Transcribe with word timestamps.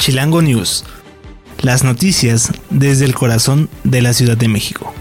Chilango 0.00 0.40
News. 0.40 0.86
Las 1.60 1.84
noticias 1.84 2.52
desde 2.70 3.04
el 3.04 3.14
corazón 3.14 3.68
de 3.84 4.00
la 4.00 4.14
Ciudad 4.14 4.34
de 4.34 4.48
México. 4.48 4.94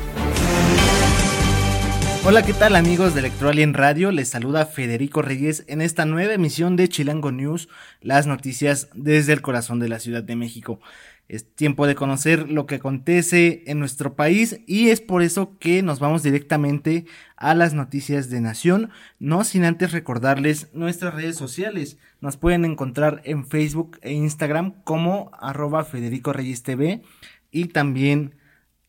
Hola, 2.25 2.43
¿qué 2.43 2.51
tal 2.51 2.75
amigos 2.75 3.13
de 3.13 3.21
Electroalien 3.21 3.73
Radio? 3.73 4.11
Les 4.11 4.27
saluda 4.27 4.65
Federico 4.65 5.21
Reyes 5.21 5.63
en 5.67 5.79
esta 5.79 6.03
nueva 6.03 6.33
emisión 6.33 6.75
de 6.75 6.89
Chilango 6.89 7.31
News, 7.31 7.69
las 8.01 8.27
noticias 8.27 8.89
desde 8.93 9.31
el 9.31 9.41
corazón 9.41 9.79
de 9.79 9.87
la 9.87 9.99
Ciudad 9.99 10.21
de 10.21 10.35
México. 10.35 10.81
Es 11.29 11.45
tiempo 11.45 11.85
de 11.85 11.93
conocer 11.93 12.49
lo 12.49 12.65
que 12.65 12.75
acontece 12.75 13.61
en 13.67 13.77
nuestro 13.77 14.15
país 14.15 14.61
y 14.65 14.89
es 14.89 14.99
por 14.99 15.21
eso 15.21 15.59
que 15.59 15.83
nos 15.83 15.99
vamos 15.99 16.23
directamente 16.23 17.05
a 17.37 17.53
las 17.53 17.75
noticias 17.75 18.31
de 18.31 18.41
Nación, 18.41 18.89
no 19.19 19.43
sin 19.43 19.63
antes 19.63 19.91
recordarles 19.91 20.73
nuestras 20.73 21.13
redes 21.13 21.35
sociales. 21.35 21.99
Nos 22.19 22.37
pueden 22.37 22.65
encontrar 22.65 23.21
en 23.25 23.45
Facebook 23.45 23.99
e 24.01 24.11
Instagram 24.11 24.81
como 24.83 25.29
arroba 25.39 25.85
Federico 25.85 26.33
TV 26.33 27.03
y 27.51 27.65
también 27.65 28.33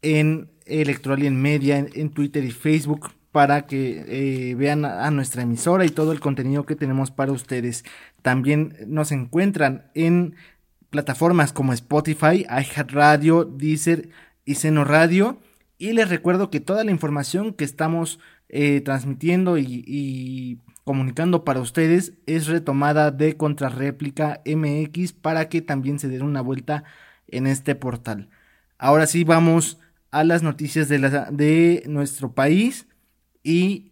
en 0.01 0.49
Electroalien 0.65 1.41
Media 1.41 1.77
en, 1.77 2.09
Twitter 2.09 2.43
y 2.43 2.53
Facebook 2.53 3.11
para 3.33 3.67
que 3.67 4.05
eh, 4.09 4.55
vean 4.55 4.87
a 4.87 5.11
nuestra 5.11 5.43
emisora 5.43 5.85
y 5.85 5.91
todo 5.91 6.13
el 6.13 6.21
contenido 6.21 6.65
que 6.65 6.75
tenemos 6.75 7.11
para 7.11 7.33
ustedes. 7.33 7.85
También 8.23 8.77
nos 8.87 9.13
encuentran 9.13 9.91
en 9.95 10.37
plataformas 10.91 11.53
como 11.53 11.73
Spotify, 11.73 12.47
iHeartRadio, 12.49 13.45
Deezer 13.45 14.11
y 14.45 14.57
Seno 14.57 14.85
Radio. 14.85 15.39
Y 15.79 15.93
les 15.93 16.09
recuerdo 16.09 16.51
que 16.51 16.61
toda 16.61 16.85
la 16.85 16.91
información 16.91 17.55
que 17.55 17.65
estamos 17.65 18.19
eh, 18.49 18.81
transmitiendo 18.83 19.57
y, 19.59 20.59
comunicando 20.85 21.45
para 21.45 21.61
ustedes 21.61 22.15
es 22.27 22.49
retomada 22.49 23.13
de 23.13 23.37
Contrarréplica 23.37 24.41
MX 24.45 25.13
para 25.13 25.49
que 25.49 25.63
también 25.63 26.01
se 26.01 26.09
den 26.09 26.23
una 26.23 26.41
vuelta 26.41 26.83
en 27.29 27.47
este 27.47 27.77
portal. 27.77 28.29
Ahora 28.77 29.07
sí 29.07 29.23
vamos 29.23 29.79
a 30.11 30.25
las 30.25 30.43
noticias 30.43 30.89
de, 30.89 30.99
de 31.31 31.85
nuestro 31.87 32.33
país 32.33 32.89
y 33.45 33.90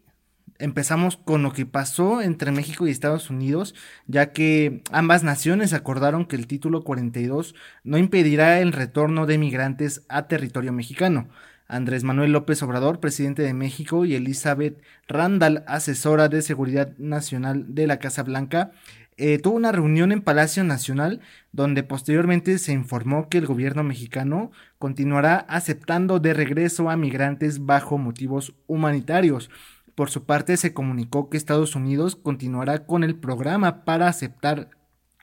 empezamos 0.58 1.16
con 1.16 1.42
lo 1.42 1.52
que 1.52 1.66
pasó 1.66 2.20
entre 2.20 2.52
México 2.52 2.86
y 2.86 2.90
Estados 2.90 3.30
Unidos, 3.30 3.74
ya 4.06 4.32
que 4.32 4.82
ambas 4.90 5.22
naciones 5.22 5.72
acordaron 5.72 6.26
que 6.26 6.36
el 6.36 6.46
título 6.46 6.84
42 6.84 7.54
no 7.84 7.98
impedirá 7.98 8.60
el 8.60 8.72
retorno 8.72 9.26
de 9.26 9.38
migrantes 9.38 10.04
a 10.08 10.26
territorio 10.26 10.72
mexicano. 10.72 11.28
Andrés 11.68 12.02
Manuel 12.02 12.32
López 12.32 12.62
Obrador, 12.62 12.98
presidente 12.98 13.42
de 13.42 13.52
México, 13.52 14.06
y 14.06 14.14
Elizabeth 14.14 14.82
Randall, 15.06 15.64
asesora 15.66 16.28
de 16.28 16.40
Seguridad 16.40 16.96
Nacional 16.96 17.74
de 17.74 17.86
la 17.86 17.98
Casa 17.98 18.22
Blanca, 18.22 18.72
eh, 19.18 19.38
tuvo 19.38 19.56
una 19.56 19.72
reunión 19.72 20.12
en 20.12 20.22
Palacio 20.22 20.62
Nacional 20.62 21.20
donde 21.50 21.82
posteriormente 21.82 22.56
se 22.58 22.72
informó 22.72 23.28
que 23.28 23.38
el 23.38 23.46
gobierno 23.46 23.82
mexicano 23.82 24.52
continuará 24.78 25.38
aceptando 25.38 26.20
de 26.20 26.34
regreso 26.34 26.88
a 26.88 26.96
migrantes 26.96 27.66
bajo 27.66 27.98
motivos 27.98 28.54
humanitarios. 28.68 29.50
Por 29.98 30.10
su 30.10 30.26
parte, 30.26 30.56
se 30.56 30.72
comunicó 30.72 31.28
que 31.28 31.36
Estados 31.36 31.74
Unidos 31.74 32.14
continuará 32.14 32.86
con 32.86 33.02
el 33.02 33.16
programa 33.16 33.84
para 33.84 34.06
aceptar 34.06 34.70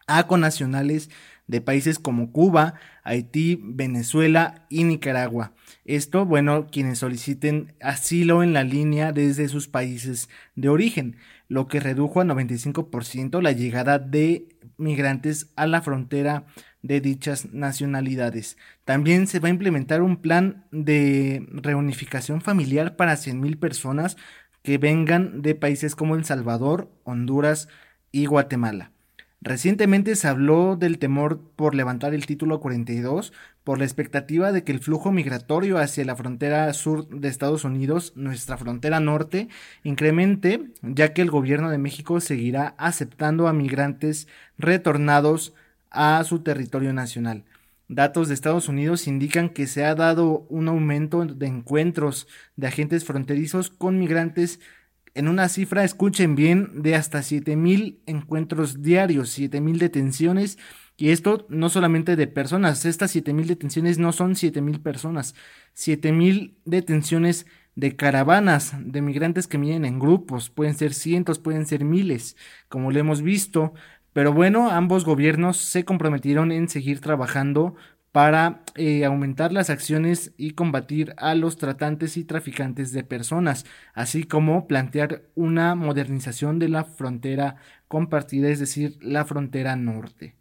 a 0.06 0.28
conacionales 0.28 1.09
de 1.47 1.62
países 1.62 1.97
como 1.97 2.34
Cuba, 2.34 2.74
Haití, 3.06 3.58
Venezuela 3.63 4.66
y 4.69 4.84
Nicaragua. 4.84 5.53
Esto, 5.86 6.25
bueno, 6.25 6.68
quienes 6.69 7.00
soliciten 7.00 7.74
asilo 7.80 8.44
en 8.44 8.52
la 8.52 8.66
línea 8.66 9.13
desde 9.13 9.47
sus 9.47 9.69
países 9.69 10.28
de 10.56 10.68
origen, 10.68 11.16
lo 11.47 11.69
que 11.69 11.80
redujo 11.80 12.19
a 12.19 12.25
95% 12.25 13.42
la 13.42 13.53
llegada 13.53 13.97
de 13.97 14.50
migrantes 14.78 15.53
a 15.56 15.68
la 15.68 15.84
frontera 15.84 16.47
de 16.81 17.00
dichas 17.00 17.53
nacionalidades. 17.53 18.57
También 18.84 19.25
se 19.25 19.40
va 19.40 19.47
a 19.47 19.52
implementar 19.52 20.02
un 20.02 20.18
plan 20.18 20.66
de 20.72 21.47
reunificación 21.50 22.42
familiar 22.42 22.96
para 22.96 23.13
100.000 23.13 23.57
personas 23.57 24.18
que 24.65 24.79
vengan 24.79 25.43
de 25.43 25.53
países 25.53 25.95
como 25.95 26.15
El 26.15 26.25
Salvador, 26.25 26.89
Honduras 27.03 27.69
y 28.11 28.25
Guatemala. 28.25 28.91
Recientemente 29.39 30.15
se 30.15 30.27
habló 30.27 30.75
del 30.75 30.97
temor 30.97 31.39
por 31.55 31.75
levantar 31.75 32.15
el 32.15 32.25
título 32.25 32.59
42 32.59 33.31
por 33.63 33.77
la 33.77 33.85
expectativa 33.85 34.51
de 34.51 34.63
que 34.63 34.71
el 34.71 34.79
flujo 34.79 35.11
migratorio 35.11 35.77
hacia 35.77 36.03
la 36.03 36.15
frontera 36.15 36.73
sur 36.73 37.07
de 37.07 37.27
Estados 37.27 37.63
Unidos, 37.63 38.13
nuestra 38.15 38.57
frontera 38.57 38.99
norte, 38.99 39.49
incremente, 39.83 40.71
ya 40.81 41.13
que 41.13 41.21
el 41.21 41.29
gobierno 41.29 41.69
de 41.69 41.77
México 41.77 42.19
seguirá 42.19 42.73
aceptando 42.79 43.47
a 43.47 43.53
migrantes 43.53 44.27
retornados 44.57 45.53
a 45.91 46.23
su 46.23 46.39
territorio 46.39 46.91
nacional. 46.91 47.45
Datos 47.88 48.28
de 48.28 48.34
Estados 48.34 48.68
Unidos 48.68 49.07
indican 49.07 49.50
que 49.50 49.68
se 49.68 49.85
ha 49.85 49.94
dado 49.96 50.47
un 50.50 50.68
aumento 50.68 51.25
de 51.25 51.47
encuentros 51.47 52.28
de 52.56 52.68
agentes 52.68 53.06
fronterizos 53.06 53.69
con 53.69 54.00
migrantes 54.00 54.59
en 55.16 55.29
una 55.29 55.47
cifra, 55.47 55.85
escuchen 55.85 56.35
bien, 56.35 56.81
de 56.81 56.95
hasta 56.95 57.24
7000 57.24 58.01
encuentros 58.06 58.81
diarios, 58.81 59.29
7000 59.29 59.79
detenciones. 59.79 60.57
Y 60.97 61.09
esto 61.09 61.45
no 61.50 61.69
solamente 61.69 62.18
de 62.18 62.28
personas, 62.28 62.85
estas 62.85 63.12
7000 63.12 63.47
detenciones 63.47 63.97
no 63.97 64.12
son 64.12 64.35
7000 64.35 64.81
personas, 64.81 65.34
7000 65.74 66.57
detenciones 66.66 67.45
de 67.75 67.95
caravanas 67.95 68.74
de 68.79 69.01
migrantes 69.01 69.47
que 69.47 69.57
vienen 69.57 69.85
en 69.85 70.00
grupos, 70.00 70.50
pueden 70.50 70.75
ser 70.75 70.94
cientos, 70.94 71.40
pueden 71.40 71.66
ser 71.66 71.84
miles, 71.84 72.38
como 72.69 72.91
lo 72.91 73.00
hemos 73.00 73.22
visto. 73.22 73.74
Pero 74.15 74.31
bueno, 74.31 74.71
ambos 74.71 75.03
gobiernos 75.03 75.57
se 75.57 75.83
comprometieron 75.83 76.53
en 76.53 76.69
seguir 76.69 77.01
trabajando 77.01 77.75
para 78.13 78.63
eh, 78.75 79.03
aumentar 79.03 79.51
las 79.51 79.69
acciones 79.69 80.31
y 80.37 80.51
combatir 80.51 81.13
a 81.17 81.35
los 81.35 81.57
tratantes 81.57 82.15
y 82.15 82.23
traficantes 82.23 82.93
de 82.93 83.03
personas, 83.03 83.65
así 83.93 84.23
como 84.23 84.67
plantear 84.67 85.23
una 85.35 85.75
modernización 85.75 86.59
de 86.59 86.69
la 86.69 86.85
frontera 86.85 87.57
compartida, 87.89 88.47
es 88.47 88.59
decir, 88.59 88.97
la 89.01 89.25
frontera 89.25 89.75
norte. 89.75 90.37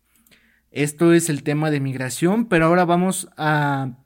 Esto 0.70 1.12
es 1.12 1.28
el 1.28 1.42
tema 1.42 1.72
de 1.72 1.80
migración, 1.80 2.46
pero 2.46 2.66
ahora 2.66 2.84
vamos 2.84 3.28
a 3.36 3.98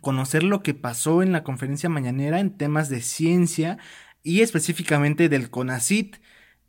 conocer 0.00 0.42
lo 0.42 0.62
que 0.62 0.72
pasó 0.72 1.22
en 1.22 1.32
la 1.32 1.44
conferencia 1.44 1.90
mañanera 1.90 2.40
en 2.40 2.56
temas 2.56 2.88
de 2.88 3.02
ciencia 3.02 3.76
y 4.22 4.40
específicamente 4.40 5.28
del 5.28 5.50
CONACIT 5.50 6.16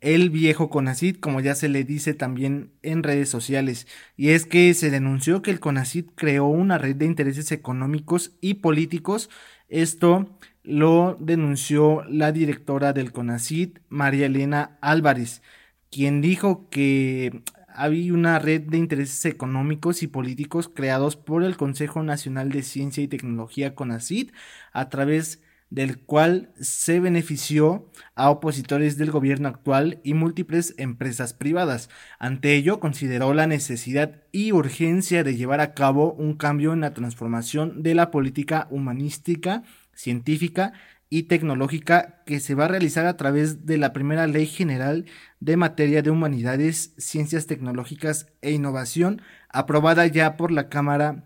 el 0.04 0.28
viejo 0.28 0.68
CONACIT, 0.68 1.18
como 1.18 1.40
ya 1.40 1.54
se 1.54 1.70
le 1.70 1.82
dice 1.82 2.12
también 2.12 2.72
en 2.82 3.02
redes 3.02 3.30
sociales, 3.30 3.86
y 4.18 4.28
es 4.30 4.44
que 4.44 4.74
se 4.74 4.90
denunció 4.90 5.40
que 5.40 5.50
el 5.50 5.60
CONACIT 5.60 6.10
creó 6.14 6.44
una 6.44 6.76
red 6.76 6.96
de 6.96 7.06
intereses 7.06 7.50
económicos 7.52 8.32
y 8.42 8.54
políticos. 8.54 9.30
Esto 9.70 10.28
lo 10.62 11.16
denunció 11.20 12.04
la 12.04 12.32
directora 12.32 12.92
del 12.92 13.12
CONACIT, 13.12 13.78
María 13.88 14.26
Elena 14.26 14.76
Álvarez, 14.82 15.40
quien 15.90 16.20
dijo 16.20 16.68
que 16.68 17.42
había 17.66 18.12
una 18.12 18.38
red 18.38 18.60
de 18.60 18.76
intereses 18.76 19.24
económicos 19.24 20.02
y 20.02 20.06
políticos 20.06 20.68
creados 20.68 21.16
por 21.16 21.42
el 21.44 21.56
Consejo 21.56 22.02
Nacional 22.02 22.50
de 22.50 22.62
Ciencia 22.62 23.02
y 23.02 23.08
Tecnología 23.08 23.74
CONACIT 23.74 24.32
a 24.74 24.90
través 24.90 25.38
de 25.38 25.43
del 25.74 25.98
cual 25.98 26.52
se 26.60 27.00
benefició 27.00 27.90
a 28.14 28.30
opositores 28.30 28.96
del 28.96 29.10
gobierno 29.10 29.48
actual 29.48 30.00
y 30.04 30.14
múltiples 30.14 30.72
empresas 30.78 31.34
privadas. 31.34 31.90
Ante 32.20 32.54
ello, 32.54 32.78
consideró 32.78 33.34
la 33.34 33.48
necesidad 33.48 34.22
y 34.30 34.52
urgencia 34.52 35.24
de 35.24 35.34
llevar 35.34 35.60
a 35.60 35.74
cabo 35.74 36.12
un 36.12 36.34
cambio 36.34 36.72
en 36.74 36.80
la 36.80 36.94
transformación 36.94 37.82
de 37.82 37.96
la 37.96 38.12
política 38.12 38.68
humanística, 38.70 39.64
científica 39.92 40.74
y 41.10 41.24
tecnológica 41.24 42.22
que 42.24 42.38
se 42.38 42.54
va 42.54 42.66
a 42.66 42.68
realizar 42.68 43.06
a 43.06 43.16
través 43.16 43.66
de 43.66 43.76
la 43.76 43.92
primera 43.92 44.28
Ley 44.28 44.46
General 44.46 45.06
de 45.40 45.56
Materia 45.56 46.02
de 46.02 46.10
Humanidades, 46.10 46.94
Ciencias 46.98 47.48
Tecnológicas 47.48 48.28
e 48.42 48.52
Innovación, 48.52 49.22
aprobada 49.48 50.06
ya 50.06 50.36
por 50.36 50.52
la 50.52 50.68
Cámara 50.68 51.24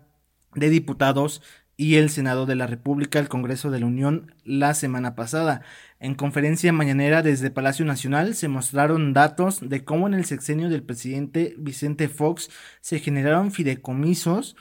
de 0.55 0.71
Diputados 0.71 1.43
y 1.79 1.95
el 1.95 2.09
Senado 2.09 2.45
de 2.45 2.57
la 2.57 2.67
República, 2.67 3.19
el 3.19 3.29
Congreso 3.29 3.71
de 3.71 3.79
la 3.79 3.85
Unión, 3.85 4.33
la 4.43 4.73
semana 4.73 5.15
pasada. 5.15 5.61
En 6.01 6.13
conferencia 6.13 6.73
mañanera 6.73 7.21
desde 7.21 7.51
Palacio 7.51 7.85
Nacional 7.85 8.35
se 8.35 8.49
mostraron 8.49 9.13
datos 9.13 9.61
de 9.61 9.85
cómo 9.85 10.05
en 10.05 10.13
el 10.13 10.25
sexenio 10.25 10.67
del 10.67 10.83
presidente 10.83 11.55
Vicente 11.57 12.09
Fox 12.09 12.49
se 12.81 12.99
generaron 12.99 13.53
fideicomisos 13.53 14.57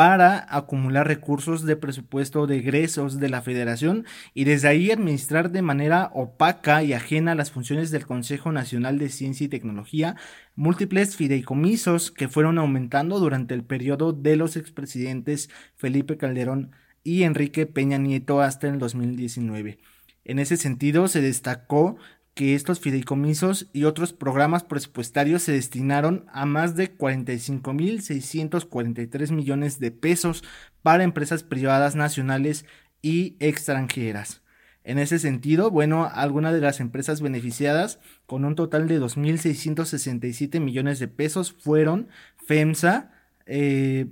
para 0.00 0.46
acumular 0.48 1.06
recursos 1.06 1.66
de 1.66 1.76
presupuesto 1.76 2.46
de 2.46 2.56
egresos 2.56 3.20
de 3.20 3.28
la 3.28 3.42
federación 3.42 4.06
y 4.32 4.44
desde 4.44 4.68
ahí 4.68 4.90
administrar 4.90 5.50
de 5.50 5.60
manera 5.60 6.10
opaca 6.14 6.82
y 6.82 6.94
ajena 6.94 7.34
las 7.34 7.50
funciones 7.50 7.90
del 7.90 8.06
Consejo 8.06 8.50
Nacional 8.50 8.98
de 8.98 9.10
Ciencia 9.10 9.44
y 9.44 9.48
Tecnología 9.48 10.16
múltiples 10.54 11.16
fideicomisos 11.16 12.10
que 12.10 12.28
fueron 12.28 12.56
aumentando 12.56 13.18
durante 13.18 13.52
el 13.52 13.62
periodo 13.62 14.14
de 14.14 14.36
los 14.36 14.56
expresidentes 14.56 15.50
Felipe 15.76 16.16
Calderón 16.16 16.70
y 17.04 17.24
Enrique 17.24 17.66
Peña 17.66 17.98
Nieto 17.98 18.40
hasta 18.40 18.68
el 18.68 18.78
2019. 18.78 19.80
En 20.24 20.38
ese 20.38 20.56
sentido, 20.56 21.08
se 21.08 21.20
destacó 21.20 21.98
que 22.34 22.54
estos 22.54 22.80
fideicomisos 22.80 23.68
y 23.72 23.84
otros 23.84 24.12
programas 24.12 24.64
presupuestarios 24.64 25.42
se 25.42 25.52
destinaron 25.52 26.26
a 26.32 26.44
más 26.46 26.76
de 26.76 26.96
45.643 26.96 29.32
millones 29.32 29.80
de 29.80 29.90
pesos 29.90 30.44
para 30.82 31.04
empresas 31.04 31.42
privadas 31.42 31.96
nacionales 31.96 32.64
y 33.02 33.36
extranjeras. 33.40 34.42
En 34.82 34.98
ese 34.98 35.18
sentido, 35.18 35.70
bueno, 35.70 36.08
algunas 36.12 36.54
de 36.54 36.60
las 36.60 36.80
empresas 36.80 37.20
beneficiadas 37.20 38.00
con 38.26 38.46
un 38.46 38.54
total 38.54 38.88
de 38.88 38.98
2.667 39.00 40.60
millones 40.60 40.98
de 40.98 41.08
pesos 41.08 41.52
fueron 41.52 42.08
FEMSA, 42.46 43.12
eh, 43.44 44.06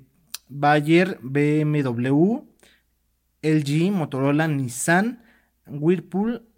Bayer, 0.49 1.19
BMW, 1.23 2.43
LG, 3.43 3.93
Motorola, 3.93 4.49
Nissan, 4.49 5.23
Whirlpool 5.67 6.49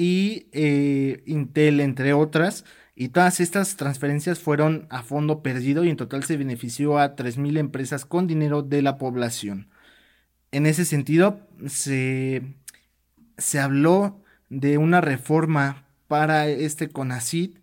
y 0.00 0.48
eh, 0.52 1.22
Intel, 1.26 1.78
entre 1.78 2.14
otras. 2.14 2.64
Y 2.94 3.08
todas 3.08 3.38
estas 3.38 3.76
transferencias 3.76 4.38
fueron 4.38 4.86
a 4.88 5.02
fondo 5.02 5.42
perdido 5.42 5.84
y 5.84 5.90
en 5.90 5.98
total 5.98 6.24
se 6.24 6.38
benefició 6.38 6.98
a 6.98 7.16
3.000 7.16 7.58
empresas 7.58 8.06
con 8.06 8.26
dinero 8.26 8.62
de 8.62 8.80
la 8.80 8.96
población. 8.96 9.68
En 10.52 10.64
ese 10.64 10.86
sentido, 10.86 11.46
se, 11.66 12.42
se 13.36 13.60
habló 13.60 14.22
de 14.48 14.78
una 14.78 15.02
reforma 15.02 15.84
para 16.08 16.48
este 16.48 16.88
CONACIT 16.88 17.58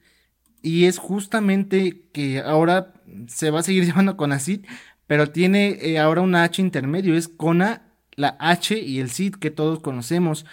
y 0.61 0.85
es 0.85 0.99
justamente 0.99 2.03
que 2.13 2.39
ahora 2.39 2.93
se 3.27 3.49
va 3.49 3.61
a 3.61 3.63
seguir 3.63 3.83
llamando 3.87 4.15
CONACIT, 4.15 4.67
pero 5.07 5.31
tiene 5.31 5.79
eh, 5.81 5.97
ahora 5.97 6.21
una 6.21 6.43
H 6.43 6.61
intermedio, 6.61 7.15
es 7.15 7.29
CONA, 7.29 7.93
la 8.15 8.37
H 8.39 8.79
y 8.79 8.99
el 8.99 9.09
CIT 9.09 9.37
que 9.37 9.49
todos 9.49 9.79
conocemos. 9.79 10.45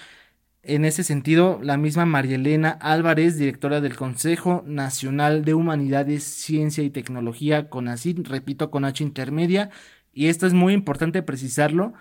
En 0.66 0.86
ese 0.86 1.04
sentido, 1.04 1.60
la 1.62 1.76
misma 1.76 2.06
María 2.06 2.36
Elena 2.36 2.70
Álvarez, 2.70 3.36
directora 3.36 3.82
del 3.82 3.96
Consejo 3.96 4.64
Nacional 4.66 5.44
de 5.44 5.52
Humanidades, 5.52 6.24
Ciencia 6.24 6.82
y 6.82 6.88
Tecnología, 6.88 7.68
CONACYT, 7.68 8.26
repito, 8.26 8.70
con 8.70 8.86
H 8.86 9.04
intermedia, 9.04 9.68
y 10.14 10.28
esto 10.28 10.46
es 10.46 10.54
muy 10.54 10.72
importante 10.72 11.22
precisarlo, 11.22 11.92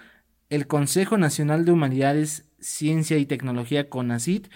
el 0.50 0.66
Consejo 0.68 1.18
Nacional 1.18 1.66
de 1.66 1.74
Humanidades, 1.74 2.46
Ciencia 2.60 3.18
y 3.18 3.26
Tecnología, 3.26 3.90
CONACYT, 3.90 4.48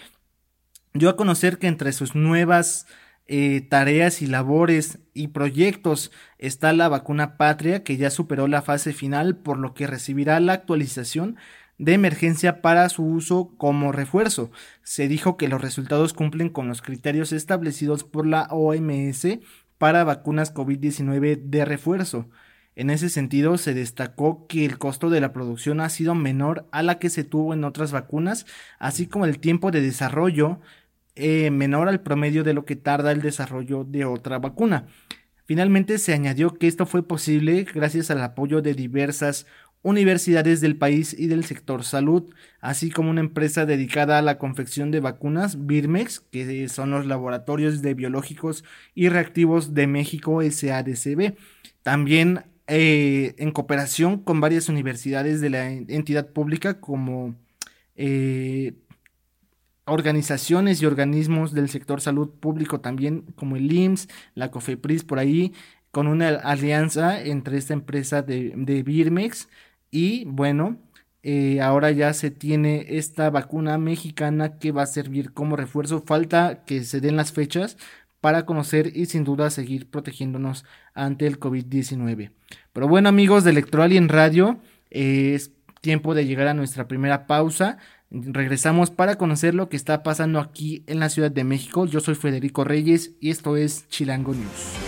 dio 0.94 1.10
a 1.10 1.16
conocer 1.16 1.58
que 1.58 1.66
entre 1.66 1.92
sus 1.92 2.14
nuevas 2.14 2.86
eh, 3.26 3.60
tareas 3.60 4.22
y 4.22 4.26
labores 4.26 5.00
y 5.12 5.28
proyectos 5.28 6.12
está 6.38 6.72
la 6.72 6.88
vacuna 6.88 7.36
patria 7.36 7.84
que 7.84 7.98
ya 7.98 8.08
superó 8.08 8.48
la 8.48 8.62
fase 8.62 8.94
final 8.94 9.36
por 9.36 9.58
lo 9.58 9.74
que 9.74 9.86
recibirá 9.86 10.40
la 10.40 10.54
actualización 10.54 11.36
de 11.78 11.94
emergencia 11.94 12.60
para 12.60 12.88
su 12.88 13.04
uso 13.04 13.52
como 13.56 13.92
refuerzo. 13.92 14.50
Se 14.82 15.08
dijo 15.08 15.36
que 15.36 15.48
los 15.48 15.60
resultados 15.60 16.12
cumplen 16.12 16.48
con 16.48 16.68
los 16.68 16.82
criterios 16.82 17.32
establecidos 17.32 18.04
por 18.04 18.26
la 18.26 18.48
OMS 18.50 19.38
para 19.78 20.04
vacunas 20.04 20.52
COVID-19 20.52 21.40
de 21.44 21.64
refuerzo. 21.64 22.28
En 22.74 22.90
ese 22.90 23.08
sentido, 23.08 23.58
se 23.58 23.74
destacó 23.74 24.46
que 24.46 24.64
el 24.64 24.78
costo 24.78 25.10
de 25.10 25.20
la 25.20 25.32
producción 25.32 25.80
ha 25.80 25.88
sido 25.88 26.14
menor 26.14 26.68
a 26.70 26.82
la 26.82 26.98
que 26.98 27.10
se 27.10 27.24
tuvo 27.24 27.52
en 27.52 27.64
otras 27.64 27.90
vacunas, 27.90 28.46
así 28.78 29.06
como 29.06 29.24
el 29.24 29.40
tiempo 29.40 29.70
de 29.70 29.80
desarrollo 29.80 30.60
eh, 31.16 31.50
menor 31.50 31.88
al 31.88 32.00
promedio 32.00 32.44
de 32.44 32.54
lo 32.54 32.64
que 32.64 32.76
tarda 32.76 33.10
el 33.10 33.20
desarrollo 33.20 33.82
de 33.82 34.04
otra 34.04 34.38
vacuna. 34.38 34.86
Finalmente 35.44 35.98
se 35.98 36.12
añadió 36.12 36.54
que 36.54 36.68
esto 36.68 36.86
fue 36.86 37.02
posible 37.02 37.64
gracias 37.64 38.10
al 38.12 38.22
apoyo 38.22 38.62
de 38.62 38.74
diversas 38.74 39.46
universidades 39.82 40.60
del 40.60 40.76
país 40.76 41.14
y 41.16 41.28
del 41.28 41.44
sector 41.44 41.84
salud, 41.84 42.32
así 42.60 42.90
como 42.90 43.10
una 43.10 43.20
empresa 43.20 43.66
dedicada 43.66 44.18
a 44.18 44.22
la 44.22 44.38
confección 44.38 44.90
de 44.90 45.00
vacunas, 45.00 45.66
Birmex, 45.66 46.20
que 46.20 46.68
son 46.68 46.90
los 46.90 47.06
laboratorios 47.06 47.80
de 47.82 47.94
biológicos 47.94 48.64
y 48.94 49.08
reactivos 49.08 49.74
de 49.74 49.86
México 49.86 50.40
SADCB. 50.42 51.36
También 51.82 52.44
eh, 52.66 53.34
en 53.38 53.50
cooperación 53.52 54.18
con 54.18 54.40
varias 54.40 54.68
universidades 54.68 55.40
de 55.40 55.50
la 55.50 55.70
entidad 55.70 56.28
pública 56.28 56.80
como 56.80 57.34
eh, 57.96 58.74
organizaciones 59.86 60.82
y 60.82 60.86
organismos 60.86 61.54
del 61.54 61.70
sector 61.70 62.00
salud 62.02 62.28
público 62.28 62.80
también 62.80 63.22
como 63.36 63.56
el 63.56 63.72
IMSS, 63.72 64.08
la 64.34 64.50
COFEPRIS 64.50 65.04
por 65.04 65.18
ahí, 65.18 65.54
con 65.90 66.06
una 66.06 66.28
alianza 66.28 67.22
entre 67.22 67.56
esta 67.56 67.72
empresa 67.72 68.20
de, 68.22 68.52
de 68.54 68.82
Birmex 68.82 69.48
y 69.90 70.24
bueno, 70.26 70.76
eh, 71.22 71.60
ahora 71.60 71.90
ya 71.90 72.12
se 72.12 72.30
tiene 72.30 72.86
esta 72.88 73.30
vacuna 73.30 73.78
mexicana 73.78 74.58
que 74.58 74.72
va 74.72 74.82
a 74.82 74.86
servir 74.86 75.32
como 75.32 75.56
refuerzo. 75.56 76.00
Falta 76.00 76.64
que 76.64 76.84
se 76.84 77.00
den 77.00 77.16
las 77.16 77.32
fechas 77.32 77.76
para 78.20 78.46
conocer 78.46 78.96
y 78.96 79.06
sin 79.06 79.24
duda 79.24 79.50
seguir 79.50 79.90
protegiéndonos 79.90 80.64
ante 80.94 81.26
el 81.26 81.38
COVID-19. 81.38 82.30
Pero 82.72 82.88
bueno 82.88 83.08
amigos 83.08 83.44
de 83.44 83.50
Electroalien 83.50 84.08
Radio, 84.08 84.60
es 84.90 85.52
tiempo 85.80 86.14
de 86.14 86.26
llegar 86.26 86.48
a 86.48 86.54
nuestra 86.54 86.88
primera 86.88 87.26
pausa. 87.26 87.78
Regresamos 88.10 88.90
para 88.90 89.16
conocer 89.16 89.54
lo 89.54 89.68
que 89.68 89.76
está 89.76 90.02
pasando 90.02 90.40
aquí 90.40 90.82
en 90.86 90.98
la 90.98 91.10
Ciudad 91.10 91.30
de 91.30 91.44
México. 91.44 91.86
Yo 91.86 92.00
soy 92.00 92.14
Federico 92.14 92.64
Reyes 92.64 93.12
y 93.20 93.30
esto 93.30 93.56
es 93.56 93.88
Chilango 93.88 94.34
News. 94.34 94.87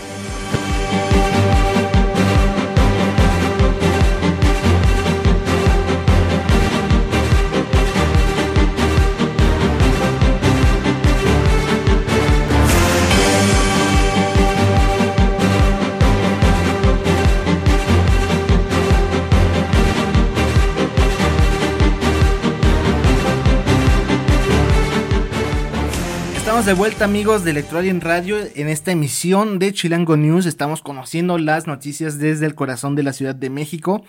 De 26.50 26.74
vuelta 26.74 27.04
amigos 27.06 27.44
de 27.44 27.52
en 27.52 28.00
Radio 28.02 28.36
en 28.54 28.68
esta 28.68 28.90
emisión 28.90 29.58
de 29.58 29.72
Chilango 29.72 30.16
News. 30.16 30.44
Estamos 30.44 30.82
conociendo 30.82 31.38
las 31.38 31.66
noticias 31.66 32.18
desde 32.18 32.44
el 32.44 32.54
corazón 32.54 32.96
de 32.96 33.02
la 33.02 33.14
Ciudad 33.14 33.34
de 33.34 33.48
México. 33.48 34.04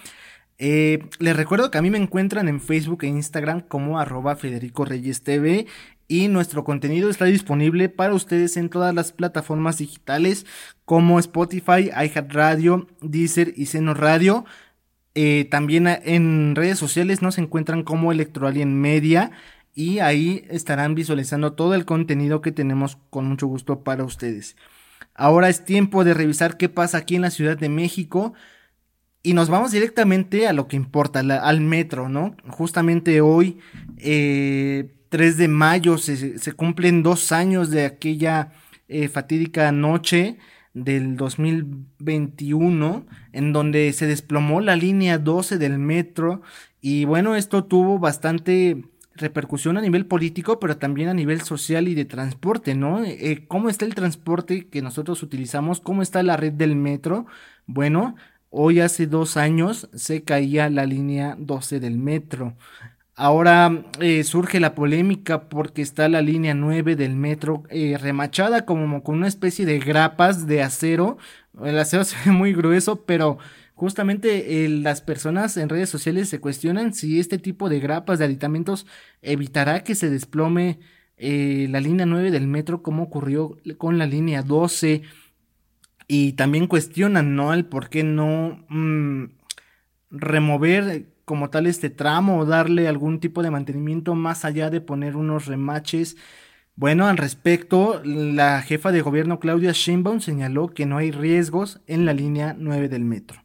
Eh, 0.58 1.06
les 1.20 1.36
recuerdo 1.36 1.72
que 1.72 1.78
a 1.78 1.82
mí 1.82 1.90
me 1.92 2.00
encuentran 2.00 2.50
en 2.50 2.60
Facebook 2.60 3.04
e 3.04 3.08
Instagram 3.08 3.62
como 3.62 4.00
arroba 4.00 4.36
Federico 4.36 4.84
Reyes 4.84 5.24
TV 5.24 5.68
y 6.08 6.28
nuestro 6.28 6.66
contenido 6.66 7.10
está 7.10 7.26
disponible 7.26 7.88
para 7.88 8.16
ustedes 8.16 8.58
en 8.58 8.70
todas 8.70 8.94
las 8.94 9.14
plataformas 9.14 9.78
digitales 9.78 10.46
como 10.84 11.20
Spotify, 11.20 11.92
iHeartRadio, 11.96 12.88
Deezer 13.02 13.54
y 13.56 13.68
Seno 13.68 13.94
Radio. 13.94 14.46
Eh, 15.14 15.48
también 15.50 15.88
en 15.88 16.56
redes 16.56 16.80
sociales 16.80 17.22
nos 17.22 17.38
encuentran 17.38 17.84
como 17.84 18.12
Electroalien 18.12 18.82
Media 18.82 19.32
y 19.74 20.00
ahí 20.00 20.46
estarán 20.50 20.96
visualizando 20.96 21.54
todo 21.54 21.74
el 21.76 21.86
contenido 21.86 22.42
que 22.42 22.52
tenemos 22.52 22.98
con 23.10 23.28
mucho 23.28 23.48
gusto 23.48 23.84
para 23.84 24.04
ustedes. 24.04 24.56
Ahora 25.14 25.50
es 25.50 25.66
tiempo 25.66 26.04
de 26.04 26.14
revisar 26.14 26.58
qué 26.58 26.70
pasa 26.70 26.98
aquí 26.98 27.16
en 27.16 27.22
la 27.22 27.32
Ciudad 27.32 27.58
de 27.58 27.70
México 27.70 28.34
y 29.24 29.34
nos 29.34 29.50
vamos 29.50 29.72
directamente 29.72 30.48
a 30.48 30.54
lo 30.54 30.68
que 30.68 30.76
importa, 30.76 31.20
al 31.20 31.62
metro, 31.62 32.10
¿no? 32.10 32.36
Justamente 32.48 33.22
hoy, 33.22 33.60
3 33.98 34.00
eh, 34.00 34.90
de 35.12 35.48
mayo, 35.48 35.98
se, 35.98 36.54
cumplen 36.54 37.04
dos 37.04 37.32
años 37.32 37.70
de 37.70 37.86
aquella 37.86 38.52
eh, 38.88 39.08
fatídica 39.10 39.72
noche 39.72 40.38
del 40.74 41.18
2021 41.18 43.06
en 43.34 43.54
donde 43.54 43.94
se 43.94 44.08
desplomó 44.08 44.62
la 44.62 44.76
línea 44.76 45.18
12 45.18 45.58
del 45.58 45.78
metro 45.78 46.42
y 46.80 47.06
bueno, 47.06 47.36
esto 47.36 47.66
tuvo 47.66 48.00
bastante 48.00 48.86
repercusión 49.16 49.78
a 49.78 49.82
nivel 49.82 50.06
político, 50.06 50.60
pero 50.60 50.78
también 50.78 51.10
a 51.10 51.14
nivel 51.14 51.42
social 51.42 51.88
y 51.88 51.96
de 51.96 52.06
transporte, 52.06 52.76
¿no? 52.76 53.04
Eh, 53.04 53.46
¿Cómo 53.48 53.70
está 53.70 53.86
el 53.86 53.96
transporte 53.96 54.68
que 54.68 54.82
nosotros 54.82 55.22
utilizamos? 55.24 55.80
¿Cómo 55.82 56.02
está 56.02 56.24
la 56.24 56.38
red 56.38 56.54
del 56.54 56.76
metro? 56.76 57.26
Bueno, 57.66 58.16
hoy 58.50 58.80
hace 58.80 59.08
dos 59.08 59.38
años 59.38 59.90
se 59.94 60.24
caía 60.24 60.70
la 60.70 60.86
línea 60.86 61.36
12 61.40 61.80
del 61.80 61.98
metro. 61.98 62.56
Ahora 63.16 63.84
eh, 64.00 64.24
surge 64.24 64.60
la 64.60 64.74
polémica 64.74 65.50
porque 65.50 65.82
está 65.82 66.10
la 66.10 66.22
línea 66.22 66.54
9 66.54 66.96
del 66.96 67.16
metro 67.16 67.64
eh, 67.70 67.98
remachada 68.02 68.66
como 68.66 69.04
con 69.04 69.18
una 69.18 69.28
especie 69.28 69.66
de 69.66 69.80
grapas 69.80 70.48
de 70.48 70.64
acero. 70.64 71.18
El 71.64 71.78
acero 71.78 72.04
se 72.06 72.16
ve 72.26 72.32
muy 72.32 72.54
grueso, 72.54 73.04
pero 73.04 73.38
justamente 73.82 74.70
las 74.70 75.02
personas 75.02 75.58
en 75.58 75.68
redes 75.68 75.90
sociales 75.90 76.30
se 76.30 76.40
cuestionan 76.40 76.94
si 76.94 77.20
este 77.20 77.40
tipo 77.40 77.68
de 77.68 77.80
grapas 77.80 78.20
de 78.20 78.26
aditamentos 78.26 78.86
evitará 79.24 79.84
que 79.84 79.96
se 79.96 80.12
desplome 80.12 80.78
eh, 81.18 81.66
la 81.68 81.80
línea 81.80 82.06
9 82.06 82.30
del 82.30 82.46
metro 82.46 82.84
como 82.84 83.02
ocurrió 83.02 83.58
con 83.80 83.98
la 83.98 84.06
línea 84.06 84.44
12 84.44 85.02
y 86.08 86.34
también 86.34 86.68
cuestionan 86.68 87.36
no 87.36 87.56
el 87.56 87.66
por 87.66 87.90
qué 87.90 88.04
no 88.04 88.64
mm, 88.70 89.24
remover 90.12 91.08
como 91.26 91.50
tal 91.50 91.66
este 91.66 91.90
tramo 91.90 92.38
o 92.38 92.46
darle 92.46 92.88
algún 92.88 93.20
tipo 93.20 93.42
de 93.42 93.50
mantenimiento 93.50 94.14
más 94.14 94.46
allá 94.46 94.70
de 94.70 94.82
poner 94.82 95.16
unos 95.16 95.48
remaches. 95.48 96.18
Bueno, 96.76 97.08
al 97.08 97.18
respecto, 97.18 98.00
la 98.04 98.62
jefa 98.62 98.92
de 98.92 99.02
gobierno 99.02 99.40
Claudia 99.40 99.72
Sheinbaum 99.72 100.20
señaló 100.20 100.68
que 100.68 100.86
no 100.86 100.98
hay 100.98 101.10
riesgos 101.10 101.82
en 101.88 102.06
la 102.06 102.14
línea 102.14 102.56
9 102.56 102.88
del 102.88 103.06
metro. 103.06 103.41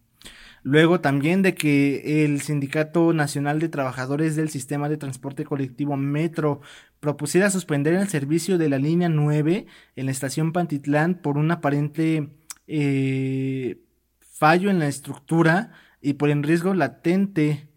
Luego 0.67 1.01
también 1.01 1.43
de 1.43 1.55
que 1.55 2.25
el 2.25 2.41
Sindicato 2.41 3.13
Nacional 3.13 3.61
de 3.61 3.69
Trabajadores 3.69 4.35
del 4.35 4.49
Sistema 4.49 4.89
de 4.89 4.97
Transporte 4.97 5.45
Colectivo 5.45 5.97
Metro 5.97 6.61
propusiera 6.99 7.51
suspender 7.51 7.95
el 7.95 8.09
servicio 8.09 8.59
de 8.59 8.69
la 8.69 8.79
línea 8.79 9.09
9 9.09 9.67
en 9.95 10.07
la 10.07 10.11
estación 10.11 10.53
Pantitlán 10.53 11.23
por 11.23 11.39
un 11.39 11.53
aparente 11.53 12.31
eh, 12.67 13.79
fallo 14.19 14.69
en 14.69 14.81
la 14.81 14.89
estructura 14.89 15.71
y 16.01 16.15
por 16.15 16.31
el 16.31 16.43
riesgo 16.43 16.75
latente 16.75 17.69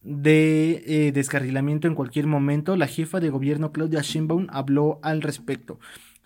de 0.00 0.82
eh, 0.86 1.12
descarrilamiento 1.12 1.88
en 1.88 1.94
cualquier 1.94 2.26
momento, 2.26 2.74
la 2.74 2.86
jefa 2.86 3.20
de 3.20 3.28
gobierno 3.28 3.70
Claudia 3.70 4.00
Sheinbaum 4.00 4.46
habló 4.48 4.98
al 5.02 5.20
respecto. 5.20 5.78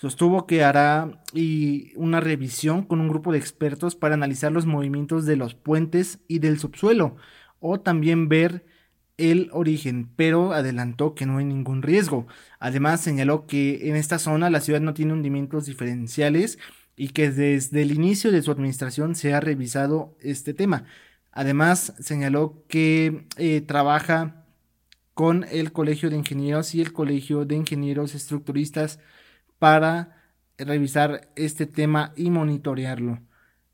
Sostuvo 0.05 0.47
que 0.47 0.63
hará 0.63 1.23
y 1.33 1.95
una 1.97 2.21
revisión 2.21 2.83
con 2.83 3.01
un 3.01 3.09
grupo 3.09 3.33
de 3.33 3.39
expertos 3.39 3.97
para 3.97 4.13
analizar 4.13 4.53
los 4.53 4.67
movimientos 4.67 5.25
de 5.25 5.37
los 5.37 5.55
puentes 5.55 6.19
y 6.29 6.41
del 6.41 6.59
subsuelo 6.59 7.17
o 7.59 7.81
también 7.81 8.29
ver 8.29 8.67
el 9.17 9.49
origen, 9.51 10.11
pero 10.15 10.53
adelantó 10.53 11.15
que 11.15 11.25
no 11.25 11.39
hay 11.39 11.47
ningún 11.47 11.81
riesgo. 11.81 12.27
Además 12.59 13.01
señaló 13.01 13.47
que 13.47 13.89
en 13.89 13.97
esta 13.97 14.19
zona 14.19 14.51
la 14.51 14.61
ciudad 14.61 14.83
no 14.83 14.93
tiene 14.93 15.15
hundimientos 15.15 15.65
diferenciales 15.65 16.59
y 16.97 17.09
que 17.09 17.31
desde 17.31 17.81
el 17.81 17.91
inicio 17.91 18.31
de 18.31 18.43
su 18.43 18.51
administración 18.51 19.15
se 19.15 19.33
ha 19.33 19.41
revisado 19.41 20.19
este 20.21 20.53
tema. 20.53 20.85
Además, 21.33 21.95
señaló 21.99 22.63
que 22.69 23.25
eh, 23.39 23.63
trabaja 23.63 24.45
con 25.15 25.47
el 25.51 25.73
Colegio 25.73 26.11
de 26.11 26.17
Ingenieros 26.17 26.75
y 26.75 26.83
el 26.83 26.93
Colegio 26.93 27.47
de 27.47 27.57
Ingenieros 27.57 28.15
Estructuristas 28.15 29.01
para 29.65 30.15
revisar 30.59 31.31
este 31.37 31.65
tema 31.65 32.13
y 32.17 32.29
monitorearlo. 32.29 33.23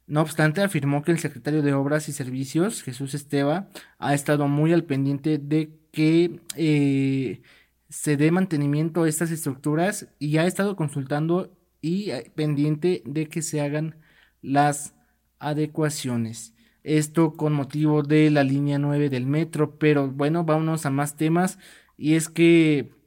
No 0.06 0.20
obstante, 0.20 0.62
afirmó 0.62 1.02
que 1.02 1.10
el 1.10 1.18
secretario 1.18 1.62
de 1.62 1.72
Obras 1.72 2.08
y 2.08 2.12
Servicios, 2.12 2.84
Jesús 2.84 3.12
Esteba, 3.14 3.70
ha 3.98 4.14
estado 4.14 4.46
muy 4.46 4.72
al 4.72 4.84
pendiente 4.84 5.38
de 5.38 5.80
que 5.90 6.42
eh, 6.54 7.42
se 7.88 8.16
dé 8.16 8.30
mantenimiento 8.30 9.02
a 9.02 9.08
estas 9.08 9.32
estructuras 9.32 10.06
y 10.20 10.36
ha 10.36 10.46
estado 10.46 10.76
consultando 10.76 11.58
y 11.80 12.10
eh, 12.12 12.30
pendiente 12.36 13.02
de 13.04 13.26
que 13.26 13.42
se 13.42 13.60
hagan 13.60 13.96
las 14.42 14.94
adecuaciones. 15.40 16.54
Esto 16.84 17.32
con 17.36 17.52
motivo 17.52 18.04
de 18.04 18.30
la 18.30 18.44
línea 18.44 18.78
9 18.78 19.08
del 19.08 19.26
metro, 19.26 19.76
pero 19.76 20.08
bueno, 20.08 20.44
vámonos 20.44 20.86
a 20.86 20.90
más 20.90 21.16
temas 21.16 21.58
y 21.96 22.14
es 22.14 22.28
que 22.28 22.99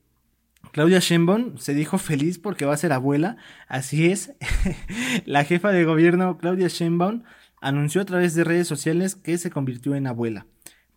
Claudia 0.73 0.97
Sheinbaum 0.97 1.59
se 1.59 1.75
dijo 1.75 1.99
feliz 1.99 2.39
porque 2.39 2.65
va 2.65 2.73
a 2.73 2.77
ser 2.77 2.93
abuela, 2.93 3.37
así 3.67 4.07
es. 4.07 4.33
la 5.25 5.43
jefa 5.43 5.71
de 5.71 5.85
gobierno 5.85 6.39
Claudia 6.39 6.67
Sheinbaum 6.67 7.21
anunció 7.61 8.01
a 8.01 8.05
través 8.05 8.33
de 8.33 8.43
redes 8.43 8.67
sociales 8.67 9.15
que 9.15 9.37
se 9.37 9.51
convirtió 9.51 9.93
en 9.93 10.07
abuela. 10.07 10.47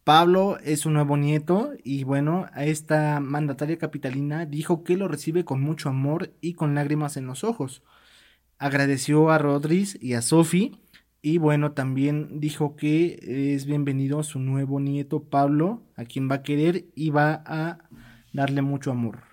Pablo 0.03 0.57
es 0.65 0.81
su 0.81 0.91
nuevo 0.91 1.19
nieto 1.19 1.73
y 1.85 2.05
bueno, 2.05 2.47
a 2.55 2.65
esta 2.65 3.21
mandataria 3.21 3.77
capitalina 3.77 4.47
dijo 4.47 4.83
que 4.83 4.97
lo 4.97 5.09
recibe 5.09 5.45
con 5.45 5.61
mucho 5.61 5.91
amor 5.91 6.33
y 6.41 6.55
con 6.55 6.75
lágrimas 6.75 7.19
en 7.19 7.27
los 7.27 7.45
ojos. 7.45 7.83
Agradeció 8.59 9.29
a 9.29 9.37
Rodríguez 9.37 9.99
y 10.01 10.15
a 10.15 10.23
Sophie 10.23 10.73
y 11.21 11.37
bueno, 11.37 11.73
también 11.73 12.41
dijo 12.41 12.77
que 12.77 13.53
es 13.55 13.67
bienvenido 13.67 14.23
su 14.23 14.39
nuevo 14.39 14.81
nieto 14.81 15.25
Pablo, 15.25 15.83
a 15.97 16.07
quien 16.07 16.31
va 16.31 16.37
a 16.37 16.43
querer 16.43 16.87
y 16.95 17.11
va 17.11 17.43
a 17.45 17.91
darle 18.33 18.63
mucho 18.63 18.91
amor. 18.91 19.26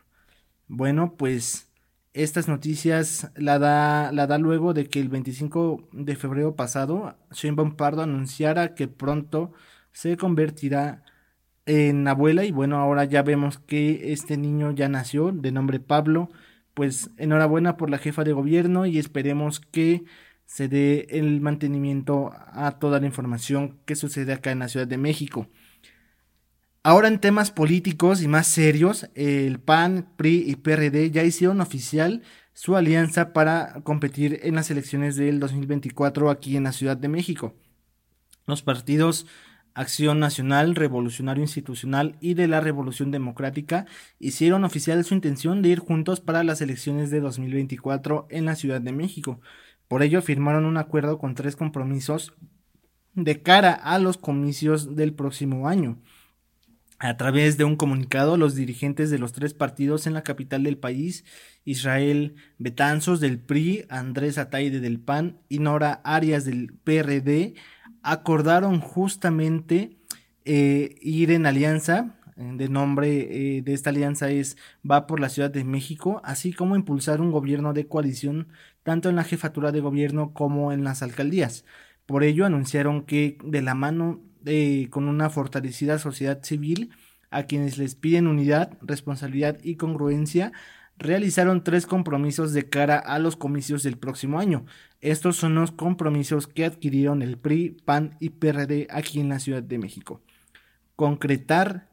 Bueno, 0.68 1.16
pues 1.18 1.72
estas 2.14 2.48
noticias 2.48 3.32
la 3.36 3.60
da, 3.60 4.12
la 4.12 4.28
da 4.28 4.38
luego 4.38 4.74
de 4.74 4.88
que 4.88 5.00
el 5.00 5.10
25 5.10 5.90
de 5.92 6.16
febrero 6.16 6.56
pasado 6.56 7.18
Sheinbaum 7.32 7.76
Pardo 7.76 8.04
anunciara 8.04 8.76
que 8.76 8.88
pronto 8.88 9.54
se 9.92 10.18
convertirá 10.18 11.04
en 11.66 12.08
abuela 12.08 12.46
y 12.46 12.52
bueno, 12.52 12.78
ahora 12.78 13.06
ya 13.06 13.24
vemos 13.24 13.58
que 13.60 14.14
este 14.14 14.38
niño 14.38 14.72
ya 14.72 14.90
nació 14.90 15.32
de 15.32 15.52
nombre 15.52 15.80
Pablo. 15.80 16.30
Pues 16.74 17.12
enhorabuena 17.18 17.78
por 17.78 17.90
la 17.90 18.00
jefa 18.00 18.24
de 18.24 18.34
gobierno 18.34 18.86
y 18.86 18.98
esperemos 18.98 19.60
que 19.60 20.06
se 20.46 20.68
dé 20.68 21.08
el 21.10 21.40
mantenimiento 21.42 22.32
a 22.48 22.80
toda 22.80 23.00
la 23.00 23.06
información 23.06 23.80
que 23.86 23.96
sucede 23.96 24.34
acá 24.34 24.52
en 24.52 24.60
la 24.60 24.70
Ciudad 24.70 24.88
de 24.88 24.98
México. 24.98 25.48
Ahora 26.86 27.08
en 27.08 27.20
temas 27.20 27.50
políticos 27.50 28.22
y 28.22 28.28
más 28.28 28.46
serios, 28.46 29.10
el 29.16 29.58
PAN, 29.62 30.10
PRI 30.18 30.44
y 30.46 30.58
PRD 30.58 31.12
ya 31.12 31.24
hicieron 31.24 31.62
oficial 31.62 32.24
su 32.52 32.76
alianza 32.76 33.32
para 33.32 33.82
competir 33.84 34.42
en 34.44 34.56
las 34.56 34.70
elecciones 34.70 35.16
del 35.16 35.40
2024 35.40 36.30
aquí 36.30 36.58
en 36.58 36.64
la 36.64 36.74
Ciudad 36.74 36.98
de 36.98 37.08
México. 37.08 37.56
Los 38.48 38.64
partidos 38.64 39.26
Acción 39.76 40.20
Nacional, 40.20 40.76
Revolucionario 40.76 41.42
Institucional 41.42 42.18
y 42.20 42.34
de 42.34 42.50
la 42.50 42.60
Revolución 42.60 43.12
Democrática 43.12 43.86
hicieron 44.20 44.66
oficial 44.66 45.06
su 45.06 45.14
intención 45.14 45.62
de 45.62 45.70
ir 45.70 45.80
juntos 45.80 46.20
para 46.20 46.44
las 46.44 46.60
elecciones 46.60 47.10
de 47.12 47.22
2024 47.22 48.28
en 48.30 48.44
la 48.44 48.56
Ciudad 48.56 48.82
de 48.82 48.92
México. 48.92 49.40
Por 49.88 50.04
ello 50.04 50.22
firmaron 50.22 50.66
un 50.66 50.76
acuerdo 50.76 51.18
con 51.18 51.34
tres 51.34 51.56
compromisos 51.56 52.34
de 53.14 53.42
cara 53.42 53.72
a 53.72 54.00
los 54.00 54.18
comicios 54.18 54.98
del 54.98 55.14
próximo 55.14 55.70
año. 55.70 56.02
A 57.04 57.18
través 57.18 57.58
de 57.58 57.66
un 57.66 57.76
comunicado, 57.76 58.38
los 58.38 58.56
dirigentes 58.56 59.10
de 59.10 59.20
los 59.20 59.34
tres 59.34 59.54
partidos 59.54 60.08
en 60.08 60.14
la 60.14 60.24
capital 60.24 60.64
del 60.64 60.78
país, 60.78 61.26
Israel 61.66 62.36
Betanzos 62.60 63.20
del 63.20 63.40
PRI, 63.40 63.84
Andrés 63.90 64.38
Ataide 64.38 64.80
del 64.80 65.02
PAN 65.02 65.38
y 65.50 65.60
Nora 65.60 66.00
Arias 66.06 66.46
del 66.46 66.72
PRD, 66.72 67.56
acordaron 68.04 68.80
justamente 68.80 69.98
eh, 70.46 70.96
ir 71.02 71.32
en 71.32 71.46
alianza, 71.46 72.16
eh, 72.38 72.52
de 72.56 72.70
nombre 72.70 73.58
eh, 73.58 73.62
de 73.62 73.74
esta 73.74 73.90
alianza 73.90 74.30
es 74.30 74.56
Va 74.90 75.06
por 75.06 75.20
la 75.20 75.28
Ciudad 75.28 75.52
de 75.52 75.66
México, 75.66 76.22
así 76.24 76.54
como 76.54 76.78
impulsar 76.78 77.20
un 77.20 77.32
gobierno 77.32 77.74
de 77.74 77.86
coalición 77.86 78.48
tanto 78.82 79.10
en 79.10 79.18
la 79.18 79.26
jefatura 79.26 79.74
de 79.74 79.82
gobierno 79.82 80.32
como 80.32 80.72
en 80.72 80.86
las 80.86 81.04
alcaldías. 81.04 81.66
Por 82.06 82.24
ello 82.24 82.46
anunciaron 82.46 83.04
que 83.04 83.38
de 83.44 83.62
la 83.62 83.76
mano 83.76 84.22
con 84.90 85.08
una 85.08 85.30
fortalecida 85.30 86.00
sociedad 86.00 86.44
civil, 86.44 86.92
a 87.32 87.44
quienes 87.44 87.78
les 87.78 87.96
piden 87.96 88.28
unidad, 88.28 88.78
responsabilidad 88.82 89.58
y 89.64 89.76
congruencia, 89.76 90.52
realizaron 90.98 91.64
tres 91.64 91.86
compromisos 91.86 92.54
de 92.54 92.70
cara 92.70 92.98
a 92.98 93.20
los 93.20 93.36
comicios 93.36 93.84
del 93.84 93.98
próximo 93.98 94.40
año. 94.40 94.66
Estos 95.02 95.36
son 95.36 95.56
los 95.56 95.72
compromisos 95.72 96.48
que 96.48 96.66
adquirieron 96.66 97.22
el 97.22 97.38
PRI, 97.38 97.78
PAN 97.86 98.16
y 98.20 98.30
PRD 98.30 98.88
aquí 98.90 99.20
en 99.20 99.30
la 99.30 99.40
Ciudad 99.40 99.64
de 99.64 99.78
México. 99.78 100.22
Concretar 100.96 101.90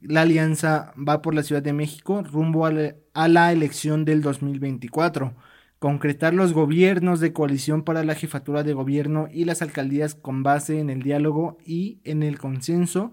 la 0.00 0.22
alianza 0.22 0.92
va 0.96 1.22
por 1.22 1.34
la 1.34 1.42
Ciudad 1.42 1.62
de 1.62 1.72
México 1.72 2.22
rumbo 2.22 2.66
a 2.66 3.28
la, 3.28 3.52
elección 3.52 4.04
del 4.04 4.22
2024. 4.22 5.34
Concretar 5.80 6.34
los 6.34 6.52
gobiernos 6.52 7.20
de 7.20 7.32
coalición 7.32 7.84
para 7.84 8.04
la 8.04 8.14
jefatura 8.14 8.62
de 8.62 8.74
gobierno 8.74 9.28
y 9.32 9.46
las 9.46 9.62
alcaldías 9.62 10.14
con 10.14 10.42
base 10.42 10.78
en 10.78 10.90
el 10.90 11.02
diálogo 11.02 11.56
y 11.64 12.02
en 12.04 12.22
el 12.22 12.38
consenso 12.38 13.12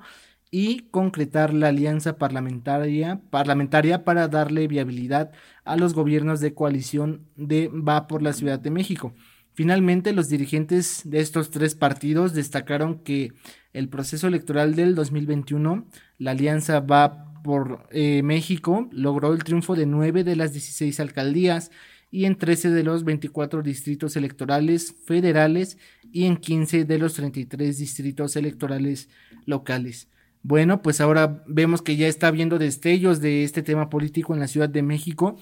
y 0.51 0.89
concretar 0.91 1.53
la 1.53 1.69
alianza 1.69 2.17
parlamentaria, 2.17 3.21
parlamentaria 3.29 4.03
para 4.03 4.27
darle 4.27 4.67
viabilidad 4.67 5.31
a 5.63 5.77
los 5.77 5.93
gobiernos 5.93 6.41
de 6.41 6.53
coalición 6.53 7.29
de 7.37 7.69
Va 7.69 8.05
por 8.05 8.21
la 8.21 8.33
Ciudad 8.33 8.59
de 8.59 8.69
México. 8.69 9.13
Finalmente, 9.53 10.11
los 10.11 10.27
dirigentes 10.27 11.03
de 11.05 11.21
estos 11.21 11.51
tres 11.51 11.73
partidos 11.73 12.33
destacaron 12.33 12.99
que 12.99 13.31
el 13.71 13.87
proceso 13.87 14.27
electoral 14.27 14.75
del 14.75 14.93
2021, 14.93 15.87
la 16.17 16.31
alianza 16.31 16.81
Va 16.81 17.23
por 17.43 17.87
eh, 17.91 18.23
México 18.23 18.89
logró 18.91 19.31
el 19.31 19.45
triunfo 19.45 19.73
de 19.73 19.85
9 19.85 20.25
de 20.25 20.35
las 20.35 20.51
16 20.51 20.99
alcaldías 20.99 21.71
y 22.09 22.25
en 22.25 22.37
13 22.37 22.71
de 22.71 22.83
los 22.83 23.03
24 23.03 23.61
distritos 23.61 24.15
electorales 24.15 24.95
federales 25.05 25.77
y 26.11 26.25
en 26.25 26.37
15 26.37 26.85
de 26.85 26.97
los 26.97 27.13
33 27.13 27.77
distritos 27.77 28.35
electorales 28.35 29.09
locales. 29.45 30.09
Bueno, 30.43 30.81
pues 30.81 31.01
ahora 31.01 31.43
vemos 31.47 31.81
que 31.81 31.97
ya 31.97 32.07
está 32.07 32.27
habiendo 32.27 32.57
destellos 32.57 33.19
de 33.19 33.43
este 33.43 33.63
tema 33.63 33.89
político 33.89 34.33
en 34.33 34.39
la 34.39 34.47
Ciudad 34.47 34.69
de 34.69 34.81
México. 34.81 35.37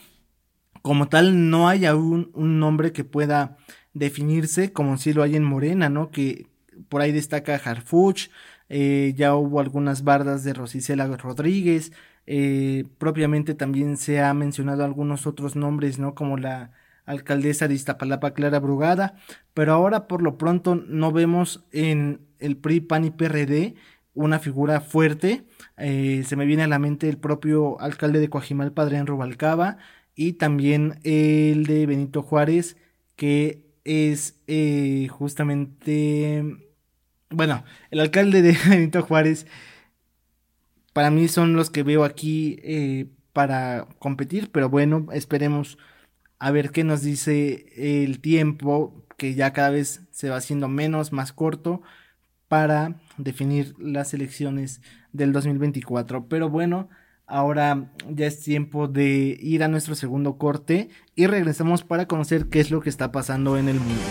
Como 0.82 1.08
tal, 1.10 1.50
no 1.50 1.68
hay 1.68 1.86
aún 1.86 2.32
un 2.34 2.60
nombre 2.60 2.92
que 2.92 3.04
pueda 3.04 3.58
definirse 3.94 4.74
como 4.74 4.98
si 4.98 5.14
lo 5.14 5.24
hay 5.24 5.36
en 5.36 5.44
Morena, 5.44 5.90
¿no? 5.90 6.10
Que 6.10 6.48
por 6.90 7.02
ahí 7.02 7.12
destaca 7.12 7.56
Harfuch, 7.56 8.30
eh, 8.68 9.14
ya 9.16 9.36
hubo 9.36 9.60
algunas 9.60 10.04
bardas 10.04 10.44
de 10.44 10.54
Rosicela 10.54 11.06
Rodríguez, 11.18 11.92
eh, 12.28 12.86
propiamente 12.98 13.54
también 13.54 13.98
se 13.98 14.22
ha 14.22 14.34
mencionado 14.34 14.84
algunos 14.84 15.28
otros 15.28 15.56
nombres, 15.56 16.00
¿no? 16.00 16.16
Como 16.16 16.38
la 16.38 16.72
alcaldesa 17.06 17.68
de 17.68 17.76
Iztapalapa, 17.76 18.34
Clara 18.34 18.60
Brugada, 18.60 19.16
pero 19.54 19.74
ahora 19.74 20.08
por 20.08 20.22
lo 20.22 20.38
pronto 20.38 20.76
no 20.76 21.12
vemos 21.12 21.66
en 21.72 22.22
el 22.40 22.58
PRI, 22.58 22.82
PAN 22.82 23.06
y 23.06 23.12
PRD 23.12 23.76
una 24.16 24.40
figura 24.40 24.82
fuerte. 24.82 25.44
Eh, 25.78 26.24
se 26.26 26.36
me 26.36 26.46
viene 26.46 26.64
a 26.64 26.68
la 26.68 26.80
mente 26.80 27.08
el 27.08 27.18
propio 27.18 27.80
alcalde 27.80 28.20
de 28.20 28.30
Coajimal, 28.30 28.72
Padre 28.72 29.04
Rubalcaba, 29.04 29.78
y 30.16 30.34
también 30.34 31.00
el 31.04 31.66
de 31.66 31.86
Benito 31.86 32.24
Juárez, 32.24 32.78
que 33.16 33.66
es 33.84 34.42
eh, 34.48 35.08
justamente, 35.12 36.44
bueno, 37.30 37.64
el 37.92 38.00
alcalde 38.00 38.42
de 38.42 38.58
Benito 38.70 39.04
Juárez 39.04 39.46
para 40.96 41.12
mí 41.12 41.28
son 41.28 41.58
los 41.58 41.70
que 41.70 41.84
veo 41.84 42.06
aquí 42.06 42.58
eh, 42.64 43.08
para 43.34 43.86
competir, 44.00 44.50
pero 44.54 44.70
bueno, 44.70 45.08
esperemos 45.12 45.78
a 46.40 46.52
ver 46.52 46.72
qué 46.72 46.86
nos 46.86 47.02
dice 47.02 47.66
el 47.76 48.22
tiempo, 48.22 49.04
que 49.18 49.34
ya 49.34 49.52
cada 49.52 49.72
vez 49.72 50.04
se 50.12 50.30
va 50.30 50.38
haciendo 50.38 50.70
menos, 50.70 51.12
más 51.12 51.34
corto, 51.34 51.82
para 52.48 52.96
definir 53.18 53.76
las 53.78 54.14
elecciones 54.14 54.80
del 55.12 55.34
2024. 55.34 56.30
Pero 56.30 56.50
bueno, 56.50 56.88
ahora 57.28 57.92
ya 58.10 58.28
es 58.28 58.40
tiempo 58.40 58.88
de 58.88 59.38
ir 59.42 59.66
a 59.66 59.68
nuestro 59.68 59.96
segundo 59.96 60.38
corte 60.38 60.88
y 61.14 61.28
regresamos 61.28 61.84
para 61.84 62.08
conocer 62.08 62.48
qué 62.48 62.62
es 62.62 62.72
lo 62.72 62.80
que 62.80 62.90
está 62.90 63.12
pasando 63.12 63.58
en 63.58 63.68
el 63.68 63.82
mundo. 63.82 64.02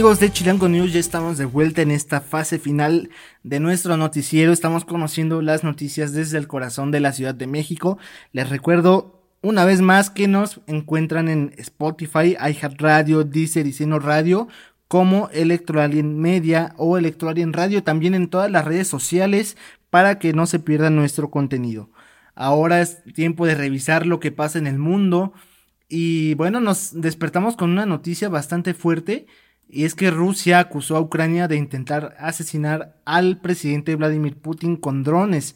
Amigos 0.00 0.18
de 0.18 0.32
Chilango 0.32 0.66
News, 0.66 0.94
ya 0.94 0.98
estamos 0.98 1.36
de 1.36 1.44
vuelta 1.44 1.82
en 1.82 1.90
esta 1.90 2.22
fase 2.22 2.58
final 2.58 3.10
de 3.42 3.60
nuestro 3.60 3.98
noticiero. 3.98 4.50
Estamos 4.50 4.86
conociendo 4.86 5.42
las 5.42 5.62
noticias 5.62 6.14
desde 6.14 6.38
el 6.38 6.48
corazón 6.48 6.90
de 6.90 7.00
la 7.00 7.12
Ciudad 7.12 7.34
de 7.34 7.46
México. 7.46 7.98
Les 8.32 8.48
recuerdo 8.48 9.22
una 9.42 9.66
vez 9.66 9.82
más 9.82 10.08
que 10.08 10.26
nos 10.26 10.62
encuentran 10.66 11.28
en 11.28 11.52
Spotify, 11.58 12.34
iHeartRadio, 12.40 13.24
Deezer 13.24 13.66
y 13.66 13.74
Seno 13.74 13.98
Radio 13.98 14.48
como 14.88 15.28
Electroalien 15.34 16.18
Media 16.18 16.72
o 16.78 16.96
Electroalien 16.96 17.52
Radio, 17.52 17.82
también 17.82 18.14
en 18.14 18.28
todas 18.28 18.50
las 18.50 18.64
redes 18.64 18.88
sociales 18.88 19.58
para 19.90 20.18
que 20.18 20.32
no 20.32 20.46
se 20.46 20.60
pierda 20.60 20.88
nuestro 20.88 21.30
contenido. 21.30 21.90
Ahora 22.34 22.80
es 22.80 23.04
tiempo 23.12 23.44
de 23.44 23.54
revisar 23.54 24.06
lo 24.06 24.18
que 24.18 24.32
pasa 24.32 24.58
en 24.58 24.66
el 24.66 24.78
mundo 24.78 25.34
y 25.90 26.32
bueno, 26.36 26.58
nos 26.60 26.98
despertamos 26.98 27.54
con 27.54 27.68
una 27.68 27.84
noticia 27.84 28.30
bastante 28.30 28.72
fuerte 28.72 29.26
y 29.72 29.84
es 29.84 29.94
que 29.94 30.10
Rusia 30.10 30.58
acusó 30.58 30.96
a 30.96 31.00
Ucrania 31.00 31.48
de 31.48 31.56
intentar 31.56 32.16
asesinar 32.18 32.96
al 33.04 33.40
presidente 33.40 33.94
Vladimir 33.96 34.36
Putin 34.36 34.76
con 34.76 35.04
drones. 35.04 35.54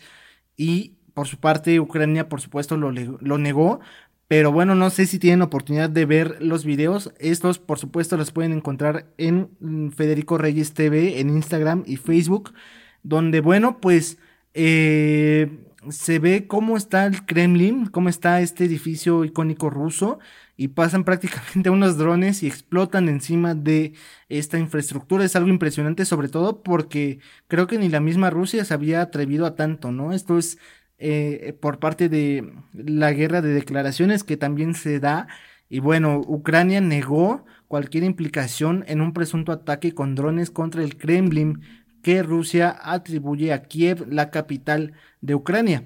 Y 0.57 0.94
por 1.14 1.27
su 1.27 1.38
parte, 1.38 1.81
Ucrania, 1.81 2.29
por 2.29 2.40
supuesto, 2.40 2.77
lo, 2.77 2.92
lo 2.92 3.38
negó. 3.38 3.81
Pero 4.29 4.53
bueno, 4.53 4.74
no 4.74 4.90
sé 4.90 5.07
si 5.07 5.18
tienen 5.18 5.42
oportunidad 5.42 5.90
de 5.90 6.07
ver 6.07 6.37
los 6.40 6.64
videos. 6.64 7.12
Estos, 7.18 7.59
por 7.59 7.79
supuesto, 7.79 8.16
los 8.16 8.31
pueden 8.31 8.53
encontrar 8.53 9.07
en 9.18 9.50
Federico 9.94 10.38
Reyes 10.38 10.74
TV, 10.74 11.20
en 11.20 11.31
Instagram 11.31 11.83
y 11.87 11.96
Facebook. 11.96 12.55
Donde, 13.03 13.40
bueno, 13.40 13.81
pues 13.81 14.18
eh, 14.55 15.59
se 15.90 16.18
ve 16.20 16.46
cómo 16.46 16.77
está 16.77 17.07
el 17.07 17.27
Kremlin, 17.27 17.87
cómo 17.87 18.09
está 18.09 18.40
este 18.40 18.64
edificio 18.64 19.24
icónico 19.24 19.70
ruso 19.70 20.20
y 20.56 20.68
pasan 20.68 21.04
prácticamente 21.04 21.70
unos 21.70 21.98
drones 21.98 22.42
y 22.42 22.46
explotan 22.46 23.08
encima 23.08 23.54
de 23.54 23.94
esta 24.28 24.58
infraestructura. 24.58 25.24
Es 25.24 25.36
algo 25.36 25.48
impresionante, 25.48 26.04
sobre 26.04 26.28
todo 26.28 26.62
porque 26.62 27.18
creo 27.48 27.66
que 27.66 27.78
ni 27.78 27.88
la 27.88 28.00
misma 28.00 28.30
Rusia 28.30 28.64
se 28.64 28.74
había 28.74 29.02
atrevido 29.02 29.46
a 29.46 29.56
tanto, 29.56 29.92
¿no? 29.92 30.12
Esto 30.12 30.38
es 30.38 30.58
eh, 30.98 31.56
por 31.60 31.80
parte 31.80 32.08
de 32.08 32.52
la 32.72 33.12
guerra 33.12 33.42
de 33.42 33.52
declaraciones 33.52 34.24
que 34.24 34.36
también 34.36 34.74
se 34.74 35.00
da. 35.00 35.28
Y 35.68 35.80
bueno, 35.80 36.20
Ucrania 36.26 36.80
negó 36.80 37.44
cualquier 37.68 38.04
implicación 38.04 38.84
en 38.86 39.00
un 39.00 39.12
presunto 39.12 39.50
ataque 39.52 39.94
con 39.94 40.14
drones 40.14 40.50
contra 40.50 40.82
el 40.84 40.96
Kremlin 40.96 41.62
que 42.02 42.22
Rusia 42.22 42.76
atribuye 42.82 43.52
a 43.52 43.62
Kiev, 43.62 44.06
la 44.10 44.30
capital 44.30 44.92
de 45.20 45.34
Ucrania. 45.34 45.84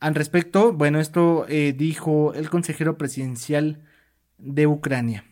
Al 0.00 0.14
respecto, 0.14 0.72
bueno, 0.72 0.98
esto 1.00 1.46
eh, 1.48 1.74
dijo 1.76 2.32
el 2.34 2.50
consejero 2.50 2.96
presidencial 2.96 3.84
de 4.40 4.66
Ucrania. 4.66 5.24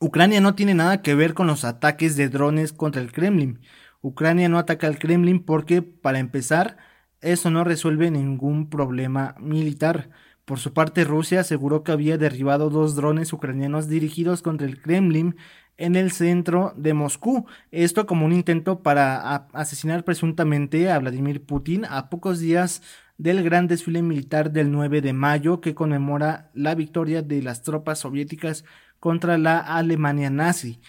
Ucrania 0.00 0.40
no 0.40 0.54
tiene 0.54 0.74
nada 0.74 1.00
que 1.02 1.14
ver 1.14 1.34
con 1.34 1.46
los 1.46 1.64
ataques 1.64 2.16
de 2.16 2.28
drones 2.28 2.72
contra 2.72 3.00
el 3.00 3.12
Kremlin. 3.12 3.60
Ucrania 4.00 4.48
no 4.48 4.58
ataca 4.58 4.88
al 4.88 4.98
Kremlin 4.98 5.44
porque, 5.44 5.80
para 5.80 6.18
empezar, 6.18 6.76
eso 7.20 7.50
no 7.50 7.62
resuelve 7.62 8.10
ningún 8.10 8.68
problema 8.68 9.36
militar. 9.38 10.10
Por 10.44 10.58
su 10.58 10.72
parte, 10.72 11.04
Rusia 11.04 11.40
aseguró 11.40 11.84
que 11.84 11.92
había 11.92 12.18
derribado 12.18 12.68
dos 12.68 12.96
drones 12.96 13.32
ucranianos 13.32 13.88
dirigidos 13.88 14.42
contra 14.42 14.66
el 14.66 14.82
Kremlin 14.82 15.36
en 15.76 15.94
el 15.94 16.10
centro 16.10 16.74
de 16.76 16.94
Moscú. 16.94 17.46
Esto 17.70 18.06
como 18.06 18.26
un 18.26 18.32
intento 18.32 18.82
para 18.82 19.46
asesinar 19.52 20.04
presuntamente 20.04 20.90
a 20.90 20.98
Vladimir 20.98 21.44
Putin 21.44 21.84
a 21.84 22.10
pocos 22.10 22.40
días 22.40 22.82
del 23.22 23.44
gran 23.44 23.68
desfile 23.68 24.02
militar 24.02 24.50
del 24.50 24.72
9 24.72 25.00
de 25.00 25.12
mayo 25.12 25.60
que 25.60 25.76
conmemora 25.76 26.50
la 26.54 26.74
victoria 26.74 27.22
de 27.22 27.40
las 27.40 27.62
tropas 27.62 28.00
soviéticas 28.00 28.64
contra 28.98 29.38
la 29.38 29.58
Alemania 29.60 30.28
nazi. 30.28 30.80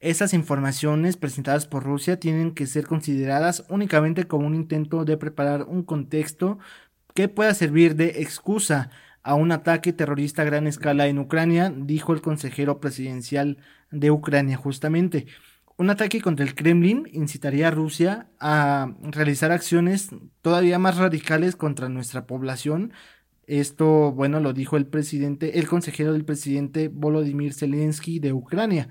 Esas 0.00 0.32
informaciones 0.32 1.18
presentadas 1.18 1.66
por 1.66 1.84
Rusia 1.84 2.18
tienen 2.18 2.54
que 2.54 2.66
ser 2.66 2.86
consideradas 2.86 3.66
únicamente 3.68 4.24
como 4.24 4.46
un 4.46 4.54
intento 4.54 5.04
de 5.04 5.18
preparar 5.18 5.64
un 5.64 5.82
contexto 5.82 6.58
que 7.14 7.28
pueda 7.28 7.52
servir 7.52 7.94
de 7.94 8.22
excusa 8.22 8.88
a 9.22 9.34
un 9.34 9.52
ataque 9.52 9.92
terrorista 9.92 10.40
a 10.42 10.46
gran 10.46 10.66
escala 10.66 11.08
en 11.08 11.18
Ucrania, 11.18 11.70
dijo 11.76 12.14
el 12.14 12.22
consejero 12.22 12.80
presidencial 12.80 13.58
de 13.90 14.10
Ucrania 14.10 14.56
justamente. 14.56 15.26
Un 15.78 15.90
ataque 15.90 16.20
contra 16.20 16.44
el 16.44 16.54
Kremlin 16.54 17.08
incitaría 17.12 17.68
a 17.68 17.70
Rusia 17.70 18.28
a 18.38 18.94
realizar 19.02 19.52
acciones 19.52 20.10
todavía 20.42 20.78
más 20.78 20.98
radicales 20.98 21.56
contra 21.56 21.88
nuestra 21.88 22.26
población. 22.26 22.92
Esto, 23.46 24.12
bueno, 24.12 24.38
lo 24.38 24.52
dijo 24.52 24.76
el 24.76 24.86
presidente, 24.86 25.58
el 25.58 25.66
consejero 25.66 26.12
del 26.12 26.24
presidente 26.24 26.88
Volodymyr 26.88 27.54
Zelensky 27.54 28.18
de 28.18 28.32
Ucrania. 28.32 28.88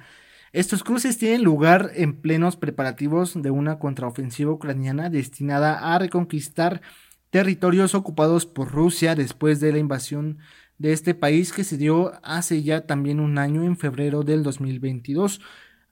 Estos 0.53 0.83
cruces 0.83 1.17
tienen 1.17 1.43
lugar 1.43 1.91
en 1.95 2.19
plenos 2.19 2.57
preparativos 2.57 3.41
de 3.41 3.51
una 3.51 3.79
contraofensiva 3.79 4.51
ucraniana 4.51 5.09
destinada 5.09 5.93
a 5.93 5.97
reconquistar 5.99 6.81
territorios 7.29 7.95
ocupados 7.95 8.45
por 8.45 8.69
Rusia 8.69 9.15
después 9.15 9.61
de 9.61 9.71
la 9.71 9.77
invasión 9.77 10.39
de 10.77 10.91
este 10.91 11.13
país 11.13 11.53
que 11.53 11.63
se 11.63 11.77
dio 11.77 12.11
hace 12.23 12.63
ya 12.63 12.85
también 12.85 13.19
un 13.19 13.37
año 13.37 13.63
en 13.63 13.77
febrero 13.77 14.23
del 14.23 14.43
2022. 14.43 15.39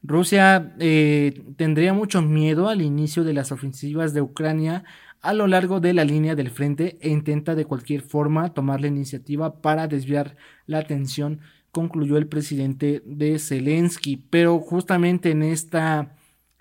Rusia 0.02 0.76
eh, 0.80 1.44
tendría 1.58 1.94
mucho 1.94 2.22
miedo 2.22 2.70
al 2.70 2.82
inicio 2.82 3.24
de 3.24 3.34
las 3.34 3.52
ofensivas 3.52 4.14
de 4.14 4.22
Ucrania 4.22 4.86
a 5.22 5.34
lo 5.34 5.48
largo 5.48 5.80
de 5.80 5.94
la 5.94 6.06
línea 6.06 6.36
del 6.36 6.50
frente 6.50 6.98
e 7.02 7.10
intenta 7.10 7.56
de 7.56 7.66
cualquier 7.66 8.02
forma 8.02 8.54
tomar 8.54 8.80
la 8.80 8.88
iniciativa 8.88 9.62
para 9.62 9.88
desviar 9.88 10.38
la 10.66 10.80
atención, 10.80 11.42
concluyó 11.72 12.18
el 12.18 12.28
presidente 12.28 13.02
de 13.06 13.38
Zelensky. 13.40 14.24
Pero 14.30 14.60
justamente 14.60 15.32
en 15.32 15.44
esta 15.44 16.16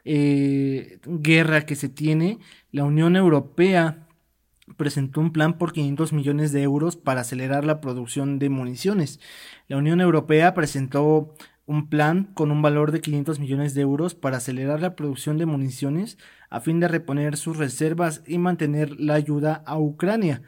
eh, 0.05 0.98
guerra 1.07 1.66
que 1.66 1.77
se 1.77 1.88
tiene, 1.88 2.38
la 2.72 2.85
Unión 2.85 3.14
Europea 3.14 4.09
presentó 4.77 5.20
un 5.20 5.33
plan 5.33 5.57
por 5.57 5.72
500 5.72 6.12
millones 6.12 6.53
de 6.53 6.62
euros 6.62 6.96
para 6.96 7.22
acelerar 7.22 7.64
la 7.64 7.81
producción 7.81 8.38
de 8.38 8.48
municiones. 8.48 9.20
La 9.68 9.77
Unión 9.77 10.01
Europea 10.01 10.53
presentó 10.55 11.35
un 11.68 11.90
plan 11.90 12.31
con 12.33 12.50
un 12.50 12.62
valor 12.62 12.92
de 12.92 13.02
500 13.02 13.38
millones 13.40 13.74
de 13.74 13.83
euros 13.83 14.14
para 14.14 14.38
acelerar 14.38 14.81
la 14.81 14.96
producción 14.96 15.37
de 15.37 15.44
municiones 15.44 16.16
a 16.48 16.61
fin 16.61 16.81
de 16.81 16.88
reponer 16.88 17.37
sus 17.37 17.59
reservas 17.59 18.22
y 18.26 18.38
mantener 18.38 18.98
la 18.98 19.14
ayuda 19.14 19.62
a 19.66 19.78
Ucrania. 19.78 20.42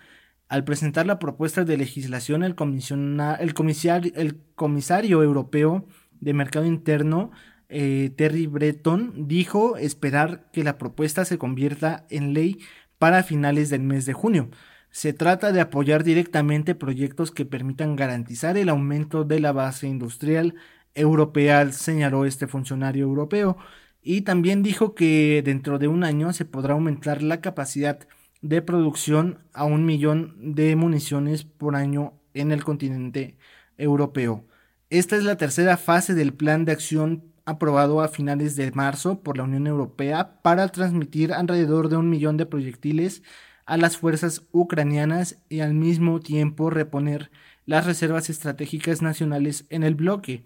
Al 0.49 0.65
presentar 0.65 1.07
la 1.07 1.19
propuesta 1.19 1.65
de 1.65 1.77
legislación, 1.77 2.43
el, 2.43 2.57
el, 3.39 3.55
comisario, 3.55 4.13
el 4.17 4.41
comisario 4.55 5.23
europeo 5.23 5.87
de 6.21 6.33
Mercado 6.33 6.65
Interno, 6.65 7.33
eh, 7.69 8.11
Terry 8.17 8.47
Breton, 8.47 9.29
dijo 9.29 9.77
esperar 9.77 10.51
que 10.53 10.65
la 10.65 10.79
propuesta 10.79 11.27
se 11.27 11.37
convierta 11.37 12.07
en 12.09 12.33
ley 12.33 12.61
para 12.99 13.23
finales 13.23 13.69
del 13.69 13.83
mes 13.83 14.07
de 14.07 14.15
junio. 14.15 14.49
Se 14.91 15.13
trata 15.13 15.53
de 15.53 15.61
apoyar 15.61 16.03
directamente 16.03 16.75
proyectos 16.75 17.31
que 17.31 17.45
permitan 17.45 17.95
garantizar 17.95 18.57
el 18.57 18.71
aumento 18.71 19.23
de 19.25 19.39
la 19.39 19.53
base 19.53 19.87
industrial 19.87 20.55
europea, 20.95 21.71
señaló 21.73 22.25
este 22.25 22.47
funcionario 22.47 23.05
europeo, 23.05 23.57
y 24.03 24.23
también 24.23 24.63
dijo 24.63 24.95
que 24.95 25.43
dentro 25.45 25.79
de 25.79 25.89
un 25.89 26.05
año 26.05 26.33
se 26.33 26.45
podrá 26.45 26.75
aumentar 26.75 27.23
la 27.23 27.41
capacidad 27.41 28.01
de 28.41 28.63
producción 28.63 29.39
a 29.53 29.65
un 29.65 29.85
millón 29.85 30.55
de 30.55 30.75
municiones 30.77 31.45
por 31.45 31.77
año 31.77 32.15
en 32.35 32.53
el 32.53 32.65
continente 32.65 33.37
europeo. 33.77 34.47
Esta 34.89 35.17
es 35.17 35.25
la 35.25 35.37
tercera 35.37 35.77
fase 35.77 36.15
del 36.15 36.33
plan 36.33 36.65
de 36.65 36.73
acción 36.73 37.25
aprobado 37.45 38.01
a 38.01 38.09
finales 38.09 38.57
de 38.57 38.71
marzo 38.73 39.23
por 39.23 39.37
la 39.37 39.45
Unión 39.45 39.67
Europea 39.67 40.41
para 40.43 40.69
transmitir 40.69 41.33
alrededor 41.33 41.89
de 41.89 41.97
un 41.97 42.09
millón 42.09 42.37
de 42.37 42.47
proyectiles 42.47 43.23
a 43.67 43.77
las 43.77 43.97
fuerzas 43.97 44.47
ucranianas 44.53 45.37
y 45.49 45.61
al 45.61 45.75
mismo 45.75 46.21
tiempo 46.21 46.71
reponer 46.71 47.31
las 47.67 47.87
reservas 47.87 48.31
estratégicas 48.31 49.03
nacionales 49.03 49.67
en 49.71 49.85
el 49.85 49.95
bloque. 49.95 50.45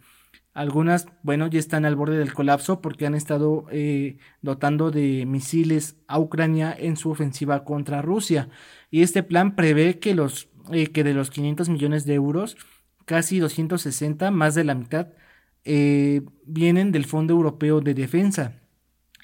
Algunas, 0.54 1.08
bueno, 1.24 1.48
ya 1.48 1.58
están 1.58 1.84
al 1.84 1.96
borde 1.96 2.16
del 2.16 2.32
colapso 2.32 2.80
porque 2.80 3.06
han 3.06 3.16
estado 3.16 3.66
eh, 3.72 4.18
dotando 4.40 4.92
de 4.92 5.26
misiles 5.26 5.96
a 6.06 6.20
Ucrania 6.20 6.74
en 6.78 6.96
su 6.96 7.10
ofensiva 7.10 7.64
contra 7.64 8.02
Rusia. 8.02 8.48
Y 8.88 9.02
este 9.02 9.24
plan 9.24 9.56
prevé 9.56 9.98
que, 9.98 10.14
los, 10.14 10.48
eh, 10.70 10.92
que 10.92 11.02
de 11.02 11.12
los 11.12 11.30
500 11.30 11.68
millones 11.70 12.06
de 12.06 12.14
euros, 12.14 12.56
casi 13.04 13.40
260, 13.40 14.30
más 14.30 14.54
de 14.54 14.62
la 14.62 14.76
mitad, 14.76 15.08
eh, 15.64 16.22
vienen 16.46 16.92
del 16.92 17.04
Fondo 17.04 17.34
Europeo 17.34 17.80
de 17.80 17.94
Defensa. 17.94 18.60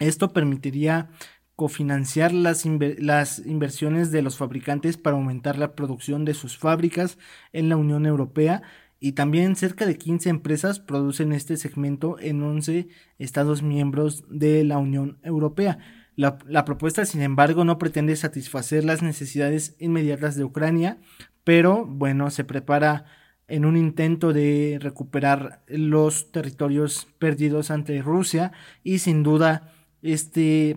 Esto 0.00 0.32
permitiría 0.32 1.10
cofinanciar 1.54 2.32
las, 2.32 2.66
las 2.98 3.46
inversiones 3.46 4.10
de 4.10 4.22
los 4.22 4.36
fabricantes 4.36 4.96
para 4.96 5.16
aumentar 5.16 5.58
la 5.58 5.76
producción 5.76 6.24
de 6.24 6.34
sus 6.34 6.58
fábricas 6.58 7.18
en 7.52 7.68
la 7.68 7.76
Unión 7.76 8.04
Europea 8.04 8.62
y 9.00 9.12
también 9.12 9.56
cerca 9.56 9.86
de 9.86 9.96
15 9.96 10.28
empresas 10.28 10.78
producen 10.78 11.32
este 11.32 11.56
segmento 11.56 12.18
en 12.20 12.42
11 12.42 12.88
Estados 13.18 13.62
miembros 13.62 14.24
de 14.28 14.62
la 14.62 14.76
Unión 14.76 15.18
Europea. 15.22 15.78
La, 16.16 16.66
propuesta, 16.66 17.06
sin 17.06 17.22
embargo, 17.22 17.64
no 17.64 17.78
pretende 17.78 18.14
satisfacer 18.14 18.84
las 18.84 19.02
necesidades 19.02 19.74
inmediatas 19.78 20.36
de 20.36 20.44
Ucrania, 20.44 20.98
pero 21.44 21.86
bueno, 21.86 22.28
se 22.28 22.44
prepara 22.44 23.06
en 23.48 23.64
un 23.64 23.78
intento 23.78 24.34
de 24.34 24.78
recuperar 24.82 25.62
los 25.66 26.30
territorios 26.30 27.08
perdidos 27.18 27.70
ante 27.70 28.02
Rusia 28.02 28.52
y 28.84 28.98
sin 28.98 29.22
duda 29.22 29.72
este 30.02 30.76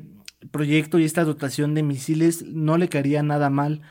proyecto 0.49 0.97
y 0.97 1.03
esta 1.03 1.25
dotación 1.25 1.73
de 1.73 1.83
misiles 1.83 2.45
no 2.47 2.77
le 2.77 2.87
caería 2.87 3.21
nada 3.21 3.49
mal 3.49 3.81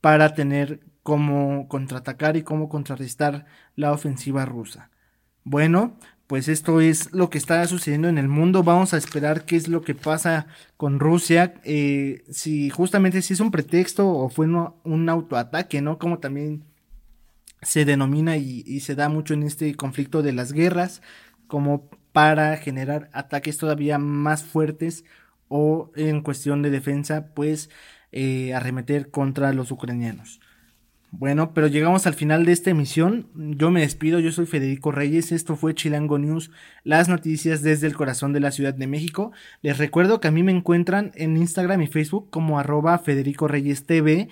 para 0.00 0.34
tener 0.34 0.80
cómo 1.02 1.68
contraatacar 1.68 2.36
y 2.36 2.42
cómo 2.42 2.68
contrarrestar 2.68 3.46
la 3.76 3.92
ofensiva 3.92 4.44
rusa. 4.44 4.90
Bueno, 5.44 5.96
pues 6.26 6.48
esto 6.48 6.80
es 6.80 7.12
lo 7.12 7.28
que 7.28 7.38
está 7.38 7.66
sucediendo 7.66 8.08
en 8.08 8.18
el 8.18 8.28
mundo. 8.28 8.62
Vamos 8.62 8.94
a 8.94 8.98
esperar 8.98 9.44
qué 9.46 9.56
es 9.56 9.68
lo 9.68 9.82
que 9.82 9.94
pasa 9.96 10.46
con 10.76 11.00
Rusia. 11.00 11.54
Eh, 11.64 12.22
si 12.30 12.70
justamente 12.70 13.22
si 13.22 13.34
es 13.34 13.40
un 13.40 13.50
pretexto 13.50 14.08
o 14.08 14.28
fue 14.28 14.46
un 14.46 15.08
autoataque, 15.08 15.80
¿no? 15.82 15.98
Como 15.98 16.18
también 16.20 16.64
se 17.62 17.84
denomina 17.84 18.36
y, 18.36 18.80
se 18.80 18.94
da 18.94 19.08
mucho 19.08 19.34
en 19.34 19.42
este 19.42 19.74
conflicto 19.74 20.22
de 20.22 20.32
las 20.32 20.52
guerras, 20.52 21.02
como 21.46 21.90
para 22.12 22.56
generar 22.56 23.10
ataques 23.12 23.58
todavía 23.58 23.98
más 23.98 24.44
fuertes 24.44 25.04
o 25.48 25.90
en 25.96 26.22
cuestión 26.22 26.62
de 26.62 26.70
defensa, 26.70 27.34
pues 27.34 27.70
eh, 28.12 28.54
arremeter 28.54 29.10
contra 29.10 29.52
los 29.52 29.70
ucranianos. 29.70 30.40
Bueno, 31.12 31.52
pero 31.54 31.66
llegamos 31.66 32.06
al 32.06 32.14
final 32.14 32.44
de 32.46 32.52
esta 32.52 32.70
emisión. 32.70 33.26
Yo 33.34 33.70
me 33.70 33.80
despido, 33.80 34.20
yo 34.20 34.30
soy 34.30 34.46
Federico 34.46 34.92
Reyes, 34.92 35.32
esto 35.32 35.56
fue 35.56 35.74
Chilango 35.74 36.18
News, 36.18 36.52
las 36.84 37.08
noticias 37.08 37.62
desde 37.62 37.88
el 37.88 37.96
corazón 37.96 38.32
de 38.32 38.38
la 38.38 38.52
Ciudad 38.52 38.74
de 38.74 38.86
México. 38.86 39.32
Les 39.60 39.76
recuerdo 39.78 40.20
que 40.20 40.28
a 40.28 40.30
mí 40.30 40.44
me 40.44 40.52
encuentran 40.52 41.10
en 41.16 41.36
Instagram 41.36 41.82
y 41.82 41.88
Facebook 41.88 42.30
como 42.30 42.58
arroba 42.60 42.96
Federico 42.98 43.48
Reyes 43.48 43.86
TV 43.86 44.28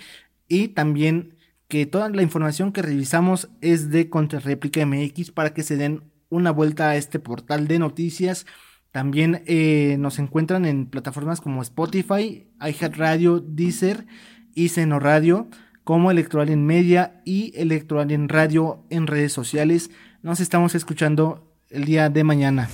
y 0.47 0.69
también 0.69 1.35
que 1.67 1.85
toda 1.85 2.09
la 2.11 2.23
información 2.23 2.73
que 2.73 2.83
revisamos 2.83 3.51
es 3.61 3.91
de 3.91 4.09
Contrarréplica 4.09 4.87
MX 4.87 5.33
para 5.33 5.53
que 5.53 5.65
se 5.65 5.77
den 5.77 6.05
una 6.31 6.53
vuelta 6.53 6.91
a 6.91 6.97
este 6.97 7.19
portal 7.19 7.67
de 7.67 7.81
noticias. 7.81 8.47
También 8.93 9.43
eh, 9.47 9.97
nos 9.99 10.21
encuentran 10.21 10.65
en 10.65 10.87
plataformas 10.87 11.41
como 11.41 11.61
Spotify, 11.61 12.47
iHeartRadio, 12.61 13.41
Deezer 13.41 14.07
y 14.55 14.69
Seno 14.69 15.01
Radio 15.01 15.49
como 15.89 16.11
Electoral 16.11 16.51
en 16.51 16.67
Media 16.67 17.23
y 17.25 17.51
Electoral 17.57 18.11
en 18.11 18.29
Radio 18.29 18.85
en 18.91 19.07
redes 19.07 19.33
sociales. 19.33 19.89
Nos 20.21 20.39
estamos 20.39 20.75
escuchando 20.75 21.51
el 21.71 21.87
día 21.87 22.11
de 22.11 22.25
mañana. 22.25 22.69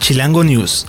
Chilango 0.00 0.42
News 0.42 0.88